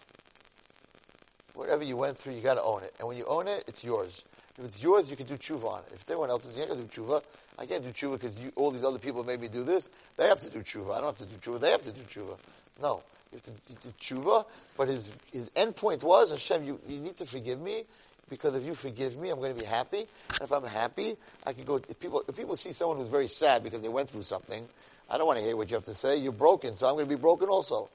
[1.54, 2.94] Whatever you went through, you got to own it.
[3.00, 4.24] And when you own it, it's yours.
[4.58, 5.92] If it's yours, you can do tshuva on it.
[5.96, 7.22] If everyone else is, you can't do tshuva.
[7.60, 9.90] I can't do tshuva because all these other people made me do this.
[10.18, 10.96] They have to do tshuva.
[10.96, 11.60] I don't have to do tshuva.
[11.60, 12.38] They have to do tshuva.
[12.82, 13.04] No.
[13.32, 14.46] You have to do tshuva,
[14.78, 17.84] but his, his end point was, Hashem, you, you need to forgive me
[18.30, 20.00] because if you forgive me, I'm going to be happy.
[20.30, 23.28] And if I'm happy, I can go, if people, if people see someone who's very
[23.28, 24.66] sad because they went through something,
[25.10, 26.18] I don't want to hear what you have to say.
[26.18, 27.90] You're broken, so I'm going to be broken also.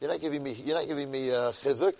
[0.00, 1.94] You're not giving me, you're not giving me uh, chizuk.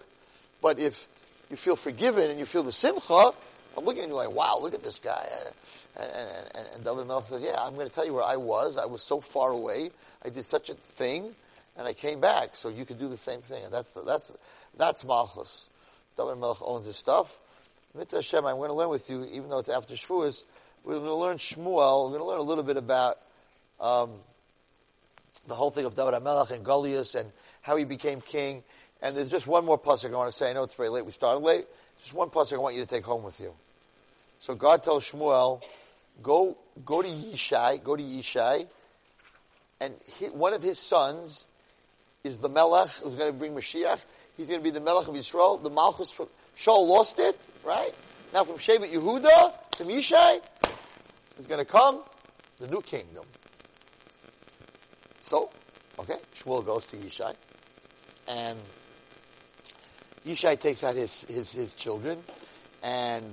[0.60, 1.06] But if
[1.50, 3.32] you feel forgiven and you feel the simcha,
[3.76, 5.28] I'm looking at you like, wow, look at this guy.
[5.96, 8.36] And, and, and, and David Melech says, yeah, I'm going to tell you where I
[8.36, 8.76] was.
[8.76, 9.90] I was so far away.
[10.24, 11.34] I did such a thing,
[11.76, 12.56] and I came back.
[12.56, 13.64] So you can do the same thing.
[13.64, 14.32] And that's the, that's
[14.76, 15.68] that's Malchus.
[16.16, 17.38] David Melech owns his stuff.
[17.96, 20.42] Mitzvah Hashem, I'm going to learn with you, even though it's after Shavuos,
[20.84, 22.10] we're going to learn Shmuel.
[22.10, 23.18] We're going to learn a little bit about
[23.80, 24.10] um,
[25.46, 27.30] the whole thing of David HaMelech and Goliath and
[27.62, 28.62] how he became king.
[29.00, 30.50] And there's just one more pasuk I want to say.
[30.50, 31.06] I know it's very late.
[31.06, 31.66] We started late.
[32.04, 33.54] Just one pasuk I want you to take home with you.
[34.38, 35.62] So God tells Shmuel,
[36.22, 38.66] go, go to Yishai, go to Yishai,
[39.80, 41.46] and he, one of his sons
[42.22, 44.04] is the Melech who's going to bring Mashiach.
[44.36, 45.56] He's going to be the Melech of Israel.
[45.56, 46.28] The Malchus from
[46.58, 47.94] Shaul lost it, right?
[48.34, 50.42] Now from Shevet Yehuda, from Yishai,
[51.38, 52.02] is going to come
[52.58, 53.24] the new kingdom.
[55.22, 55.48] So,
[55.98, 57.34] okay, Shmuel goes to Yishai,
[58.28, 58.58] and
[60.26, 62.22] Yishai takes out his, his, his children,
[62.82, 63.32] and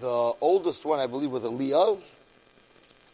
[0.00, 2.00] the oldest one, I believe, was Eliav,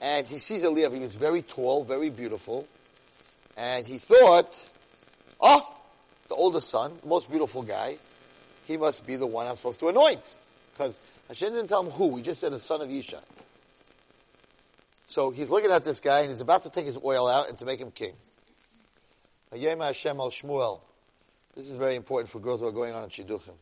[0.00, 0.92] and he sees Eliav.
[0.92, 2.66] He was very tall, very beautiful,
[3.56, 4.54] and he thought,
[5.40, 5.74] oh,
[6.28, 7.96] the oldest son, the most beautiful guy,
[8.66, 10.38] he must be the one I'm supposed to anoint.
[10.72, 13.22] Because Hashem didn't tell him who, he just said the son of Yishai.
[15.06, 17.56] So he's looking at this guy and he's about to take his oil out and
[17.58, 18.12] to make him king.
[19.50, 20.80] Hashem al Shmuel.
[21.56, 23.54] This is very important for girls who are going on in Shidduchim.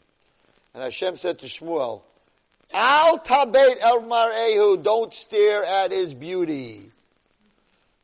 [0.75, 2.03] And Hashem said to Shmuel,
[2.73, 6.91] Al tabet el mar'ehu, don't stare at his beauty.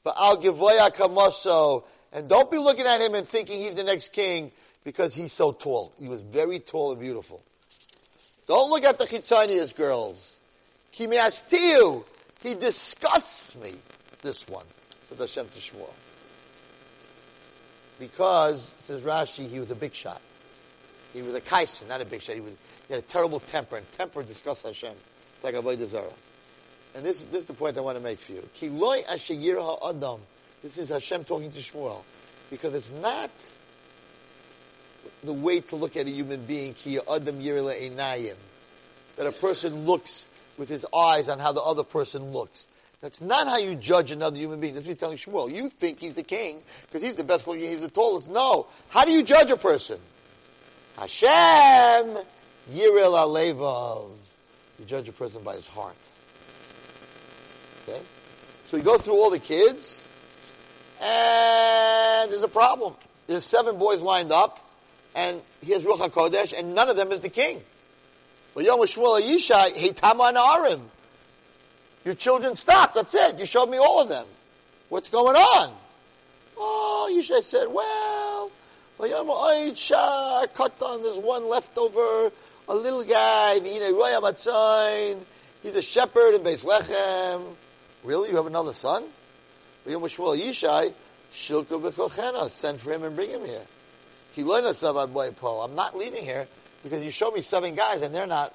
[0.05, 4.12] But al givoya kamaso, and don't be looking at him and thinking he's the next
[4.12, 4.51] king
[4.85, 5.93] because he's so tall.
[5.99, 7.43] He was very tall and beautiful.
[8.47, 10.37] Don't look at the chitzanias girls.
[10.93, 12.05] Kimiastiu,
[12.43, 13.74] he disgusts me.
[14.22, 14.66] This one,
[15.09, 15.91] says Hashem to Shmuel.
[18.03, 20.20] Because, says Rashi, he was a big shot.
[21.12, 22.34] He was a kaisen, not a big shot.
[22.34, 22.57] He was
[22.88, 24.94] he had a terrible temper, and temper disgusts Hashem.
[25.36, 26.09] It's like Avodah Zarah.
[26.96, 28.42] And this, this is the point I want to make for you.
[30.62, 32.03] This is Hashem talking to Shmuel.
[32.50, 33.30] Because it's not
[35.22, 38.34] the way to look at a human being, ki adam einayim.
[39.14, 40.26] That a person looks
[40.59, 42.66] with his eyes on how the other person looks.
[43.03, 44.74] That's not how you judge another human being.
[44.74, 45.53] That's what he's telling Shmuel.
[45.53, 48.28] You think he's the king because he's the best looking, he's the tallest.
[48.28, 48.68] No.
[48.88, 49.98] How do you judge a person?
[50.96, 51.28] Hashem
[52.72, 54.09] Yiril Alevav.
[54.78, 55.96] You judge a person by his heart.
[57.88, 58.00] Okay?
[58.66, 60.05] So you go through all the kids,
[61.00, 62.94] and there's a problem.
[63.26, 64.64] There's seven boys lined up,
[65.16, 67.62] and he has Ruach HaKodesh, and none of them is the king.
[68.55, 70.80] Well, Yom Shmuel Yishai, Hitama Arim.
[72.05, 72.94] Your children stop.
[72.94, 73.38] That's it.
[73.38, 74.26] You showed me all of them.
[74.88, 75.74] What's going on?
[76.59, 78.50] Oh, Yishai said, well,
[79.74, 81.03] Shah cut on.
[81.03, 82.30] There's one leftover,
[82.68, 83.61] a little guy.
[85.62, 87.55] He's a shepherd in Beis Lechem.
[88.05, 88.30] Really?
[88.30, 89.05] You have another son?
[92.48, 93.62] Send for him and bring him here.
[94.36, 96.48] I'm not leaving here
[96.82, 98.55] because you showed me seven guys and they're not.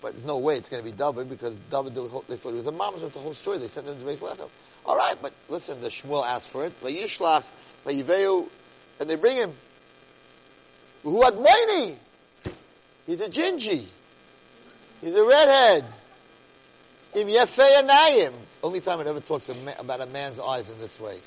[0.00, 2.66] But there's no way it's going to be David because David, they thought he was
[2.66, 3.58] a mamzer with the whole story.
[3.58, 4.48] They sent him to Beis Lechem.
[4.86, 6.80] All right, but listen, the Shmuel asked for it.
[6.82, 7.46] Vayishlach,
[7.84, 8.48] Vayiveu,
[8.98, 9.52] and they bring him.
[11.02, 11.98] Who had money?
[13.06, 13.84] He's a gingy.
[15.00, 15.84] He's a redhead.
[17.14, 18.32] Im Nayim.
[18.62, 21.18] Only time it ever talks about a man's eyes in this way.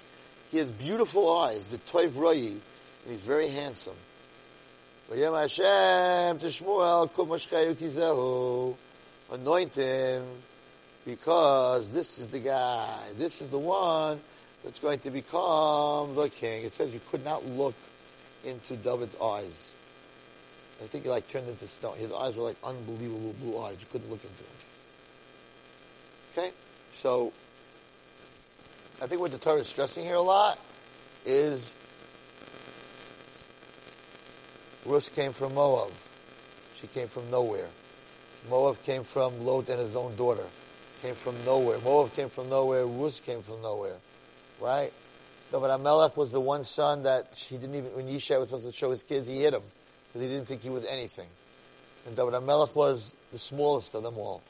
[0.51, 2.59] He has beautiful eyes, the Toiv Royi, and
[3.07, 3.95] he's very handsome.
[5.11, 8.75] Vayem Hashem to Shmuel, kizehu.
[9.31, 10.23] Anoint him,
[11.05, 14.21] because this is the guy, this is the one
[14.63, 16.63] that's going to become the king.
[16.63, 17.75] It says you could not look
[18.43, 19.71] into David's eyes.
[20.83, 21.97] I think he like turned into stone.
[21.97, 23.77] His eyes were like unbelievable blue eyes.
[23.79, 24.47] You couldn't look into them.
[26.37, 26.51] Okay?
[26.93, 27.31] So,
[29.01, 30.59] I think what the Torah is stressing here a lot
[31.25, 31.73] is
[34.85, 35.91] Rus came from Moab.
[36.79, 37.67] She came from nowhere.
[38.49, 40.45] Moab came from Lot and his own daughter.
[41.01, 41.79] Came from nowhere.
[41.79, 42.85] Moab came from nowhere.
[42.85, 43.95] Rus came from nowhere.
[44.59, 44.91] Right?
[45.51, 48.73] David HaMelech was the one son that he didn't even, when Yishai was supposed to
[48.73, 49.61] show his kids, he hit him
[50.07, 51.27] because he didn't think he was anything.
[52.05, 54.41] And David HaMelech was the smallest of them all.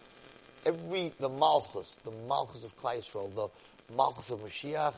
[0.65, 3.03] Every, the Malchus, the Malchus of Klai
[3.35, 3.49] the
[3.93, 4.95] Malchus of Mashiach,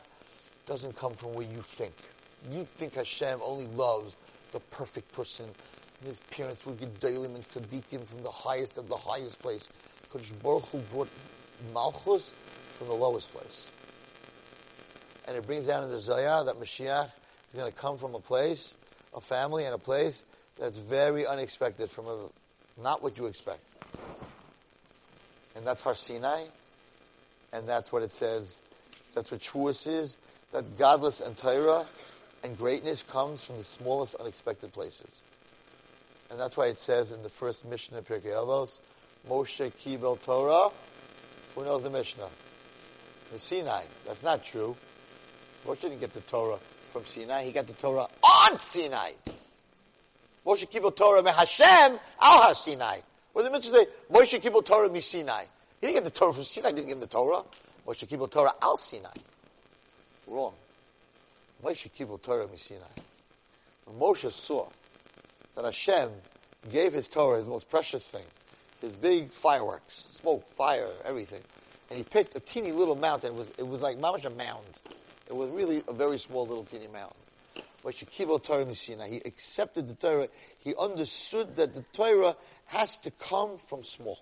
[0.64, 1.94] doesn't come from where you think.
[2.50, 4.16] You think Hashem only loves
[4.52, 5.46] the perfect person.
[6.04, 9.68] His parents would were Gedolim and Tzaddikim from the highest of the highest place.
[10.12, 11.08] Kodesh Baruch Hu brought
[11.72, 12.32] Malchus
[12.78, 13.70] from the lowest place.
[15.26, 18.20] And it brings down in the Zohar that Mashiach is going to come from a
[18.20, 18.74] place,
[19.14, 20.24] a family and a place
[20.58, 22.28] that's very unexpected from a,
[22.80, 23.60] not what you expect.
[25.54, 26.44] And that's Har Sinai,
[27.52, 28.60] and that's what it says.
[29.14, 30.16] That's what Shavuos is.
[30.52, 31.86] That gadlus and Torah
[32.46, 35.10] and greatness comes from the smallest unexpected places.
[36.30, 38.78] And that's why it says in the first Mishnah Pirkei Avos,
[39.28, 40.70] Moshe Kibel Torah.
[41.56, 42.28] Who knows the Mishnah?
[43.32, 43.82] The Sinai.
[44.06, 44.76] That's not true.
[45.66, 46.58] Moshe didn't get the Torah
[46.92, 47.44] from Sinai.
[47.44, 49.10] He got the Torah on Sinai.
[50.46, 53.00] Moshe Kibbutz Torah me Hashem al Sinai.
[53.32, 53.86] What does the Mishnah say?
[54.12, 55.46] Moshe Kibbutz Torah mi Sinai.
[55.80, 56.68] He didn't get the Torah from Sinai.
[56.68, 57.42] He didn't give him the Torah.
[57.84, 59.10] Moshe Kibbutz Torah al Sinai.
[60.28, 60.54] Wrong.
[61.64, 62.46] Moshe Kibbutz Torah.
[63.84, 64.68] When Moshe saw
[65.54, 66.10] that Hashem
[66.70, 68.24] gave his Torah, his most precious thing,
[68.80, 71.42] his big fireworks, smoke, fire, everything,
[71.90, 73.32] and he picked a teeny little mountain.
[73.32, 74.66] It was, it was like mamash a mound.
[75.28, 77.16] It was really a very small little teeny mountain.
[77.82, 80.28] But Shikibol Torah He accepted the Torah.
[80.58, 82.36] He understood that the Torah
[82.66, 84.18] has to come from small,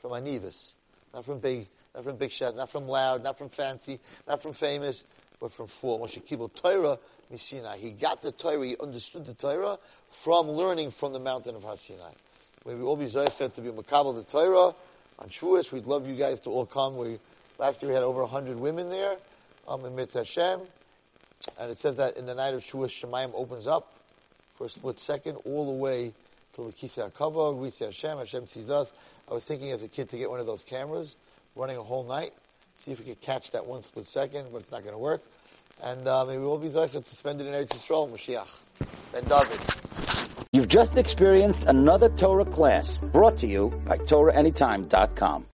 [0.00, 0.74] from anivus,
[1.12, 4.54] not from big, not from big shot, not from loud, not from fancy, not from
[4.54, 5.04] famous,
[5.40, 5.98] but from full.
[5.98, 6.98] Moshe Kibbutz Torah
[7.32, 7.74] Misina.
[7.76, 8.66] He got the Torah.
[8.66, 9.78] He understood the Torah
[10.10, 12.12] from learning from the mountain of Har Sinai.
[12.66, 14.74] May we all be zayfer to be makabel the Torah
[15.18, 15.72] on Shavuos.
[15.72, 16.96] We'd love you guys to all come.
[16.96, 17.18] We
[17.58, 19.16] last year we had over hundred women there.
[19.68, 20.60] Um, in Mitzvah Hashem.
[21.58, 23.92] And it says that in the night of Shavuos, Shamayim opens up
[24.56, 26.12] for a split second all the way
[26.54, 27.56] to the Kisei HaKavod.
[27.56, 28.92] We see Hashem, Hashem sees us.
[29.30, 31.14] I was thinking as a kid to get one of those cameras,
[31.54, 32.32] running a whole night,
[32.80, 35.22] see if we could catch that one split second, but it's not going to work.
[35.82, 36.68] And uh, maybe we'll be
[37.14, 38.48] spend it in Eretz Yisrael, Mashiach.
[39.12, 39.60] Ben David.
[40.52, 45.46] You've just experienced another Torah class brought to you by TorahAnytime.com.